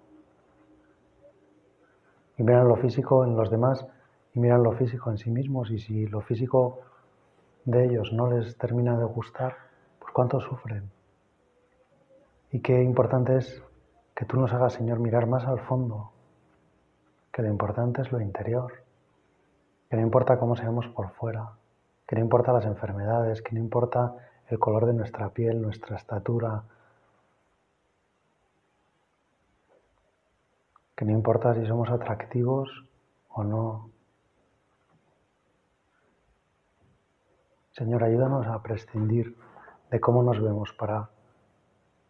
Y 2.37 2.43
miran 2.43 2.67
lo 2.67 2.75
físico 2.75 3.23
en 3.23 3.37
los 3.37 3.49
demás 3.49 3.87
y 4.33 4.41
miran 4.41 4.61
lo 4.61 4.73
físico 4.73 5.09
en 5.09 5.17
sí 5.17 5.31
mismos. 5.31 5.71
Y 5.71 5.79
si 5.79 6.05
lo 6.07 6.19
físico 6.19 6.90
de 7.65 7.85
ellos 7.85 8.11
no 8.13 8.29
les 8.29 8.57
termina 8.57 8.97
de 8.97 9.05
gustar, 9.05 9.55
pues 9.99 10.11
cuánto 10.13 10.39
sufren. 10.39 10.89
Y 12.51 12.59
qué 12.59 12.81
importante 12.83 13.37
es 13.37 13.63
que 14.15 14.25
tú 14.25 14.39
nos 14.39 14.51
hagas, 14.53 14.73
Señor, 14.73 14.99
mirar 14.99 15.27
más 15.27 15.45
al 15.45 15.59
fondo, 15.59 16.11
que 17.31 17.41
lo 17.41 17.47
importante 17.47 18.01
es 18.01 18.11
lo 18.11 18.19
interior, 18.19 18.83
que 19.89 19.95
no 19.95 20.01
importa 20.01 20.37
cómo 20.37 20.55
seamos 20.55 20.87
por 20.87 21.11
fuera, 21.11 21.51
que 22.07 22.15
no 22.15 22.21
importa 22.21 22.51
las 22.51 22.65
enfermedades, 22.65 23.41
que 23.41 23.53
no 23.53 23.59
importa 23.59 24.15
el 24.47 24.59
color 24.59 24.85
de 24.85 24.93
nuestra 24.93 25.29
piel, 25.29 25.61
nuestra 25.61 25.95
estatura, 25.95 26.63
que 30.95 31.05
no 31.05 31.11
importa 31.11 31.55
si 31.55 31.65
somos 31.65 31.89
atractivos 31.89 32.85
o 33.29 33.43
no. 33.43 33.89
Señor, 37.81 38.03
ayúdanos 38.03 38.45
a 38.45 38.61
prescindir 38.61 39.35
de 39.89 39.99
cómo 39.99 40.21
nos 40.21 40.39
vemos 40.39 40.71
para 40.71 41.09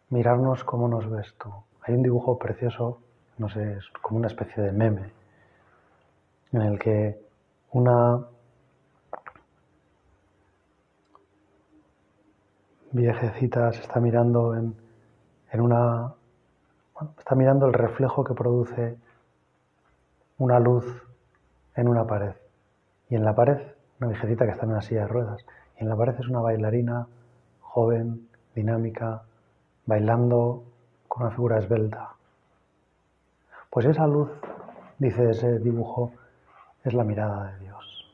mirarnos 0.09 0.65
cómo 0.65 0.89
nos 0.89 1.09
ves 1.09 1.33
tú. 1.37 1.49
Hay 1.83 1.95
un 1.95 2.03
dibujo 2.03 2.37
precioso, 2.37 2.99
no 3.37 3.47
sé, 3.47 3.77
es 3.77 3.87
como 4.01 4.17
una 4.17 4.27
especie 4.27 4.61
de 4.61 4.73
meme, 4.73 5.13
en 6.51 6.61
el 6.61 6.77
que 6.77 7.21
una 7.71 8.19
viejecita 12.91 13.71
se 13.71 13.79
está 13.79 14.01
mirando 14.01 14.53
en, 14.57 14.75
una... 15.53 16.15
está 17.17 17.33
mirando 17.35 17.65
el 17.67 17.73
reflejo 17.73 18.25
que 18.25 18.33
produce 18.33 18.97
una 20.37 20.59
luz 20.59 20.85
en 21.77 21.87
una 21.87 22.05
pared. 22.05 22.33
Y 23.09 23.15
en 23.15 23.23
la 23.23 23.33
pared, 23.33 23.70
una 24.01 24.09
viejecita 24.09 24.45
que 24.45 24.51
está 24.51 24.65
en 24.65 24.71
una 24.71 24.81
silla 24.81 25.01
de 25.01 25.07
ruedas. 25.07 25.45
Y 25.77 25.83
en 25.83 25.89
la 25.89 25.95
pared 25.95 26.15
es 26.19 26.27
una 26.27 26.41
bailarina 26.41 27.07
joven, 27.61 28.27
dinámica, 28.55 29.21
bailando 29.85 30.63
con 31.07 31.23
una 31.23 31.31
figura 31.31 31.59
esbelta. 31.59 32.15
Pues 33.69 33.85
esa 33.85 34.07
luz, 34.07 34.29
dice 34.97 35.29
ese 35.29 35.59
dibujo, 35.59 36.11
es 36.83 36.93
la 36.93 37.03
mirada 37.03 37.51
de 37.51 37.59
Dios. 37.59 38.11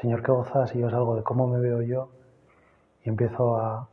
Señor, 0.00 0.22
qué 0.22 0.32
gozas 0.32 0.70
si 0.70 0.80
yo 0.80 0.90
salgo 0.90 1.14
de 1.14 1.22
cómo 1.22 1.46
me 1.46 1.60
veo 1.60 1.80
yo 1.82 2.08
y 3.04 3.08
empiezo 3.08 3.56
a 3.56 3.88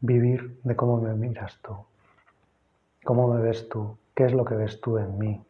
vivir 0.00 0.58
de 0.64 0.74
cómo 0.74 1.00
me 1.00 1.14
miras 1.14 1.60
tú, 1.62 1.76
cómo 3.04 3.28
me 3.28 3.40
ves 3.40 3.68
tú, 3.68 3.96
qué 4.14 4.24
es 4.24 4.32
lo 4.32 4.44
que 4.44 4.54
ves 4.54 4.80
tú 4.80 4.96
en 4.98 5.18
mí. 5.18 5.44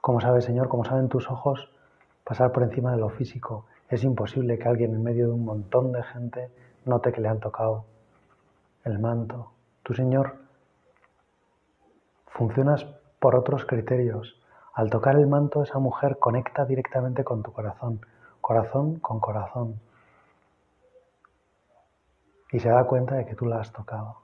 Como 0.00 0.20
sabes, 0.20 0.44
Señor, 0.44 0.68
como 0.68 0.84
saben 0.84 1.08
tus 1.08 1.30
ojos, 1.30 1.70
pasar 2.24 2.52
por 2.52 2.62
encima 2.62 2.92
de 2.92 2.98
lo 2.98 3.10
físico. 3.10 3.66
Es 3.88 4.02
imposible 4.02 4.58
que 4.58 4.68
alguien 4.68 4.94
en 4.94 5.02
medio 5.02 5.26
de 5.28 5.32
un 5.32 5.44
montón 5.44 5.92
de 5.92 6.02
gente 6.02 6.50
note 6.84 7.12
que 7.12 7.20
le 7.20 7.28
han 7.28 7.40
tocado 7.40 7.84
el 8.84 8.98
manto. 8.98 9.52
Tú, 9.82 9.94
Señor, 9.94 10.36
funcionas 12.26 12.86
por 13.20 13.36
otros 13.36 13.64
criterios. 13.64 14.40
Al 14.74 14.90
tocar 14.90 15.16
el 15.16 15.26
manto, 15.26 15.62
esa 15.62 15.78
mujer 15.78 16.18
conecta 16.18 16.64
directamente 16.64 17.22
con 17.22 17.42
tu 17.42 17.52
corazón, 17.52 18.00
corazón 18.40 18.98
con 18.98 19.20
corazón 19.20 19.80
y 22.54 22.60
se 22.60 22.68
da 22.68 22.84
cuenta 22.84 23.16
de 23.16 23.26
que 23.26 23.34
tú 23.34 23.46
la 23.46 23.60
has 23.60 23.72
tocado. 23.72 24.16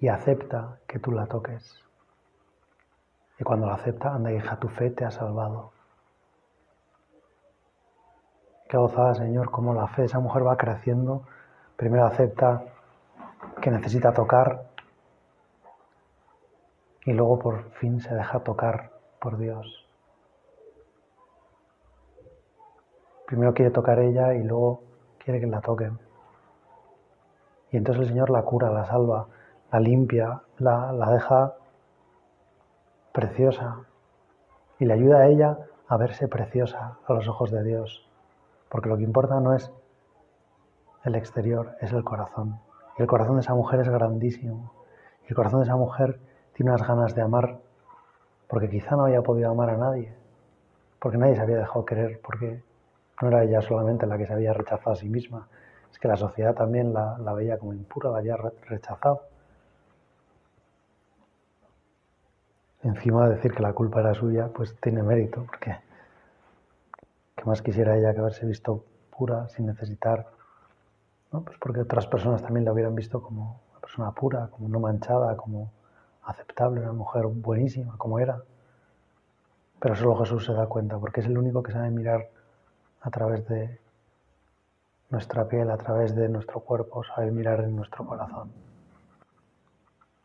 Y 0.00 0.08
acepta 0.08 0.80
que 0.88 0.98
tú 0.98 1.12
la 1.12 1.26
toques. 1.26 1.87
Y 3.38 3.44
cuando 3.44 3.66
la 3.66 3.74
acepta, 3.74 4.14
anda 4.14 4.32
hija, 4.32 4.56
tu 4.56 4.68
fe 4.68 4.90
te 4.90 5.04
ha 5.04 5.10
salvado. 5.10 5.72
Qué 8.68 8.76
gozada, 8.76 9.14
Señor, 9.14 9.50
cómo 9.50 9.72
la 9.72 9.86
fe 9.86 10.02
de 10.02 10.06
esa 10.06 10.18
mujer 10.18 10.46
va 10.46 10.56
creciendo. 10.56 11.22
Primero 11.76 12.04
acepta 12.04 12.64
que 13.62 13.70
necesita 13.70 14.12
tocar 14.12 14.66
y 17.04 17.12
luego 17.12 17.38
por 17.38 17.70
fin 17.72 18.00
se 18.00 18.14
deja 18.14 18.40
tocar 18.40 18.90
por 19.20 19.38
Dios. 19.38 19.86
Primero 23.26 23.54
quiere 23.54 23.70
tocar 23.70 23.98
ella 24.00 24.34
y 24.34 24.42
luego 24.42 24.82
quiere 25.18 25.40
que 25.40 25.46
la 25.46 25.60
toquen. 25.60 25.98
Y 27.70 27.76
entonces 27.76 28.02
el 28.02 28.08
Señor 28.08 28.30
la 28.30 28.42
cura, 28.42 28.70
la 28.70 28.84
salva, 28.84 29.26
la 29.70 29.80
limpia, 29.80 30.42
la, 30.58 30.92
la 30.92 31.10
deja 31.10 31.54
preciosa 33.18 33.80
y 34.78 34.84
le 34.84 34.94
ayuda 34.94 35.18
a 35.18 35.26
ella 35.26 35.58
a 35.88 35.96
verse 35.96 36.28
preciosa 36.28 36.98
a 37.04 37.12
los 37.12 37.26
ojos 37.26 37.50
de 37.50 37.64
Dios. 37.64 38.08
Porque 38.68 38.88
lo 38.88 38.96
que 38.96 39.02
importa 39.02 39.40
no 39.40 39.54
es 39.54 39.72
el 41.02 41.16
exterior, 41.16 41.76
es 41.80 41.92
el 41.92 42.04
corazón. 42.04 42.60
Y 42.96 43.02
el 43.02 43.08
corazón 43.08 43.34
de 43.34 43.40
esa 43.40 43.54
mujer 43.54 43.80
es 43.80 43.88
grandísimo. 43.88 44.72
Y 45.24 45.30
el 45.30 45.34
corazón 45.34 45.58
de 45.58 45.64
esa 45.64 45.74
mujer 45.74 46.20
tiene 46.52 46.70
unas 46.70 46.86
ganas 46.86 47.16
de 47.16 47.22
amar 47.22 47.58
porque 48.46 48.70
quizá 48.70 48.94
no 48.94 49.06
haya 49.06 49.20
podido 49.20 49.50
amar 49.50 49.70
a 49.70 49.76
nadie, 49.76 50.14
porque 51.00 51.18
nadie 51.18 51.34
se 51.34 51.42
había 51.42 51.58
dejado 51.58 51.84
querer, 51.84 52.20
porque 52.22 52.62
no 53.20 53.28
era 53.28 53.42
ella 53.42 53.60
solamente 53.60 54.06
la 54.06 54.16
que 54.16 54.26
se 54.26 54.32
había 54.32 54.52
rechazado 54.52 54.92
a 54.92 54.96
sí 54.96 55.08
misma, 55.08 55.48
es 55.90 55.98
que 55.98 56.06
la 56.06 56.16
sociedad 56.16 56.54
también 56.54 56.94
la, 56.94 57.16
veía 57.34 57.58
como 57.58 57.74
impura, 57.74 58.10
la 58.10 58.18
había 58.18 58.36
rechazado. 58.36 59.22
Encima 62.88 63.28
de 63.28 63.34
decir 63.34 63.52
que 63.52 63.62
la 63.62 63.74
culpa 63.74 64.00
era 64.00 64.14
suya, 64.14 64.48
pues 64.48 64.74
tiene 64.80 65.02
mérito, 65.02 65.44
porque 65.44 65.76
¿qué 67.36 67.44
más 67.44 67.60
quisiera 67.60 67.98
ella 67.98 68.14
que 68.14 68.20
haberse 68.20 68.46
visto 68.46 68.82
pura 69.14 69.46
sin 69.50 69.66
necesitar? 69.66 70.26
¿no? 71.30 71.42
Pues 71.42 71.58
porque 71.58 71.80
otras 71.80 72.06
personas 72.06 72.40
también 72.40 72.64
la 72.64 72.72
hubieran 72.72 72.94
visto 72.94 73.20
como 73.20 73.60
una 73.72 73.80
persona 73.80 74.10
pura, 74.12 74.48
como 74.50 74.70
no 74.70 74.80
manchada, 74.80 75.36
como 75.36 75.70
aceptable, 76.22 76.80
una 76.80 76.94
mujer 76.94 77.26
buenísima, 77.26 77.94
como 77.98 78.20
era. 78.20 78.42
Pero 79.80 79.94
solo 79.94 80.16
Jesús 80.16 80.46
se 80.46 80.54
da 80.54 80.66
cuenta, 80.66 80.96
porque 80.96 81.20
es 81.20 81.26
el 81.26 81.36
único 81.36 81.62
que 81.62 81.72
sabe 81.72 81.90
mirar 81.90 82.30
a 83.02 83.10
través 83.10 83.46
de 83.48 83.78
nuestra 85.10 85.46
piel, 85.46 85.70
a 85.70 85.76
través 85.76 86.14
de 86.14 86.30
nuestro 86.30 86.60
cuerpo, 86.60 87.04
sabe 87.04 87.30
mirar 87.32 87.60
en 87.60 87.76
nuestro 87.76 88.06
corazón. 88.06 88.50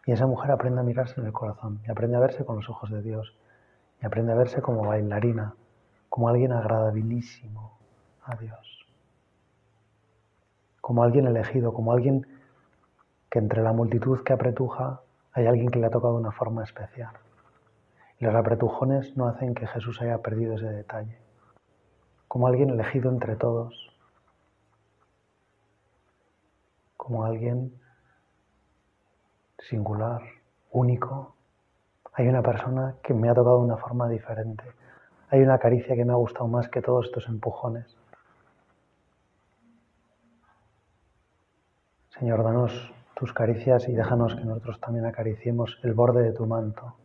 Y 0.06 0.12
esa 0.12 0.28
mujer 0.28 0.52
aprende 0.52 0.82
a 0.82 0.84
mirarse 0.84 1.20
en 1.20 1.28
el 1.28 1.34
corazón 1.34 1.80
y 1.88 1.92
aprende 1.92 2.18
a 2.18 2.20
verse 2.20 2.44
con 2.44 2.58
los 2.58 2.70
ojos 2.70 2.92
de 2.92 3.02
Dios 3.02 3.36
y 4.02 4.06
aprende 4.06 4.34
a 4.34 4.36
verse 4.36 4.62
como 4.62 4.86
bailarina, 4.86 5.56
como 6.10 6.28
alguien 6.28 6.52
agradabilísimo 6.52 7.78
a 8.24 8.36
Dios, 8.36 8.86
como 10.82 11.04
alguien 11.04 11.28
elegido, 11.28 11.74
como 11.74 11.94
alguien 11.94 12.28
que 13.30 13.40
entre 13.40 13.64
la 13.64 13.72
multitud 13.72 14.24
que 14.24 14.34
apretuja 14.34 15.02
hay 15.32 15.48
alguien 15.48 15.70
que 15.70 15.80
le 15.80 15.88
ha 15.88 15.90
tocado 15.90 16.14
de 16.14 16.20
una 16.20 16.32
forma 16.32 16.64
especial. 16.64 17.14
Y 18.20 18.26
los 18.26 18.36
apretujones 18.36 19.18
no 19.18 19.28
hacen 19.28 19.56
que 19.56 19.68
Jesús 19.68 20.02
haya 20.02 20.20
perdido 20.20 20.56
ese 20.56 20.70
detalle. 20.70 21.18
Como 22.28 22.48
alguien 22.48 22.70
elegido 22.70 23.10
entre 23.10 23.36
todos, 23.36 23.90
como 26.96 27.26
alguien 27.26 27.74
singular, 29.70 30.22
único. 30.72 31.36
Hay 32.14 32.28
una 32.28 32.42
persona 32.42 32.96
que 33.04 33.14
me 33.14 33.30
ha 33.30 33.34
tocado 33.34 33.60
de 33.60 33.66
una 33.66 33.78
forma 33.78 34.10
diferente. 34.10 34.64
Hay 35.30 35.42
una 35.42 35.58
caricia 35.58 35.96
que 35.96 36.06
me 36.06 36.14
ha 36.14 36.18
gustado 36.18 36.48
más 36.48 36.70
que 36.70 36.82
todos 36.82 37.06
estos 37.06 37.28
empujones. 37.28 37.98
Señor, 42.10 42.44
danos 42.44 42.94
tus 43.16 43.34
caricias 43.34 43.88
y 43.90 43.94
déjanos 43.94 44.36
que 44.36 44.46
nosotros 44.46 44.80
también 44.80 45.06
acariciemos 45.06 45.80
el 45.84 45.94
borde 45.94 46.24
de 46.24 46.34
tu 46.34 46.46
manto, 46.46 46.96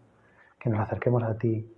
que 0.58 0.68
nos 0.68 0.80
acerquemos 0.80 1.22
a 1.22 1.34
ti 1.38 1.72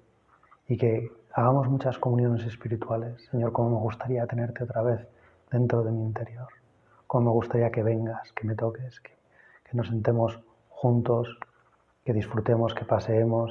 y 0.66 0.76
que 0.76 1.12
hagamos 1.32 1.68
muchas 1.68 1.98
comuniones 1.98 2.44
espirituales. 2.44 3.24
Señor, 3.30 3.52
como 3.52 3.70
me 3.70 3.76
gustaría 3.76 4.26
tenerte 4.26 4.64
otra 4.64 4.82
vez 4.82 5.06
dentro 5.50 5.84
de 5.84 5.92
mi 5.92 6.02
interior. 6.02 6.48
Como 7.06 7.26
me 7.26 7.30
gustaría 7.30 7.70
que 7.70 7.82
vengas, 7.82 8.32
que 8.32 8.46
me 8.46 8.54
toques, 8.54 9.00
que, 9.00 9.12
que 9.64 9.76
nos 9.76 9.88
sentemos 9.88 10.40
juntos, 10.80 11.38
que 12.04 12.12
disfrutemos, 12.12 12.74
que 12.74 12.84
paseemos, 12.84 13.50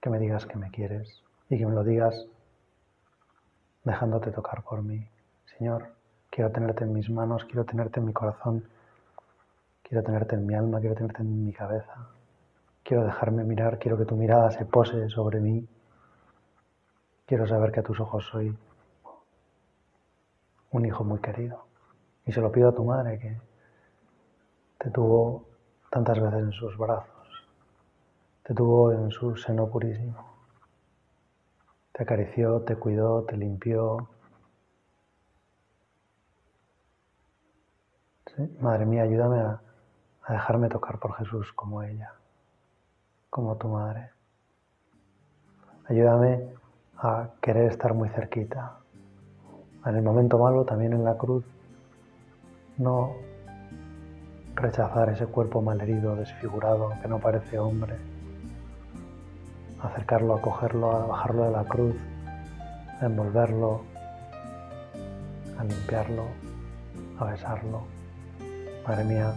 que 0.00 0.10
me 0.10 0.18
digas 0.18 0.46
que 0.46 0.56
me 0.56 0.70
quieres 0.70 1.22
y 1.48 1.58
que 1.58 1.66
me 1.66 1.74
lo 1.74 1.84
digas 1.84 2.26
dejándote 3.84 4.30
tocar 4.32 4.62
por 4.62 4.82
mí. 4.82 5.06
Señor, 5.56 5.92
quiero 6.30 6.50
tenerte 6.50 6.84
en 6.84 6.92
mis 6.92 7.08
manos, 7.08 7.44
quiero 7.44 7.64
tenerte 7.64 8.00
en 8.00 8.06
mi 8.06 8.12
corazón, 8.12 8.64
quiero 9.82 10.02
tenerte 10.02 10.34
en 10.34 10.46
mi 10.46 10.54
alma, 10.54 10.80
quiero 10.80 10.96
tenerte 10.96 11.22
en 11.22 11.44
mi 11.44 11.52
cabeza. 11.52 12.08
Quiero 12.82 13.04
dejarme 13.04 13.44
mirar, 13.44 13.78
quiero 13.78 13.96
que 13.96 14.04
tu 14.04 14.16
mirada 14.16 14.50
se 14.50 14.64
pose 14.64 15.08
sobre 15.08 15.40
mí 15.40 15.68
Quiero 17.26 17.46
saber 17.46 17.72
que 17.72 17.80
a 17.80 17.82
tus 17.82 17.98
ojos 18.00 18.26
soy 18.26 18.54
un 20.72 20.84
hijo 20.84 21.04
muy 21.04 21.20
querido. 21.20 21.64
Y 22.26 22.32
se 22.32 22.40
lo 22.40 22.52
pido 22.52 22.68
a 22.68 22.74
tu 22.74 22.84
madre 22.84 23.18
que 23.18 23.38
te 24.78 24.90
tuvo 24.90 25.44
tantas 25.90 26.20
veces 26.20 26.40
en 26.40 26.52
sus 26.52 26.76
brazos, 26.76 27.46
te 28.42 28.54
tuvo 28.54 28.92
en 28.92 29.10
su 29.10 29.36
seno 29.36 29.68
purísimo, 29.68 30.34
te 31.92 32.02
acarició, 32.02 32.60
te 32.62 32.76
cuidó, 32.76 33.22
te 33.22 33.36
limpió. 33.36 34.08
Madre 38.58 38.84
mía, 38.84 39.02
ayúdame 39.02 39.38
a, 39.38 39.60
a 40.24 40.32
dejarme 40.32 40.68
tocar 40.68 40.98
por 40.98 41.14
Jesús 41.14 41.52
como 41.52 41.82
ella, 41.82 42.12
como 43.30 43.56
tu 43.56 43.68
madre. 43.68 44.10
Ayúdame 45.88 46.48
a 46.98 47.28
querer 47.40 47.70
estar 47.70 47.94
muy 47.94 48.08
cerquita. 48.08 48.78
En 49.86 49.96
el 49.96 50.02
momento 50.02 50.38
malo, 50.38 50.64
también 50.64 50.94
en 50.94 51.04
la 51.04 51.16
cruz, 51.16 51.44
no 52.78 53.14
rechazar 54.54 55.08
ese 55.10 55.26
cuerpo 55.26 55.60
malherido, 55.60 56.16
desfigurado, 56.16 56.92
que 57.02 57.08
no 57.08 57.18
parece 57.18 57.58
hombre, 57.58 57.94
acercarlo, 59.82 60.34
a 60.34 60.40
cogerlo, 60.40 60.92
a 60.92 61.06
bajarlo 61.06 61.44
de 61.44 61.50
la 61.50 61.64
cruz, 61.64 61.96
a 63.00 63.06
envolverlo, 63.06 63.82
a 65.58 65.64
limpiarlo, 65.64 66.24
a 67.18 67.24
besarlo. 67.24 67.82
Madre 68.86 69.04
mía, 69.04 69.34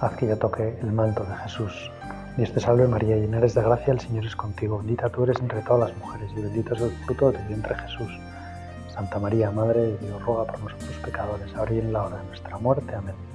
haz 0.00 0.16
que 0.16 0.26
yo 0.26 0.38
toque 0.38 0.78
el 0.80 0.92
manto 0.92 1.24
de 1.24 1.34
Jesús. 1.36 1.90
Dios 2.36 2.52
te 2.52 2.60
salve 2.60 2.88
María, 2.88 3.16
llena 3.16 3.38
eres 3.38 3.54
de 3.54 3.62
gracia, 3.62 3.92
el 3.92 4.00
Señor 4.00 4.26
es 4.26 4.34
contigo, 4.34 4.78
bendita 4.78 5.08
tú 5.08 5.22
eres 5.22 5.38
entre 5.40 5.62
todas 5.62 5.90
las 5.90 5.98
mujeres 5.98 6.30
y 6.36 6.42
bendito 6.42 6.74
es 6.74 6.82
el 6.82 6.90
fruto 6.90 7.30
de 7.30 7.38
tu 7.38 7.48
vientre 7.48 7.74
Jesús. 7.76 8.10
Santa 8.88 9.18
María, 9.18 9.50
Madre 9.50 9.80
de 9.80 9.98
Dios, 9.98 10.22
ruega 10.24 10.44
por 10.44 10.60
nosotros 10.60 10.96
pecadores, 11.04 11.54
ahora 11.54 11.72
y 11.72 11.78
en 11.78 11.92
la 11.92 12.04
hora 12.04 12.18
de 12.18 12.24
nuestra 12.24 12.58
muerte. 12.58 12.94
Amén. 12.94 13.33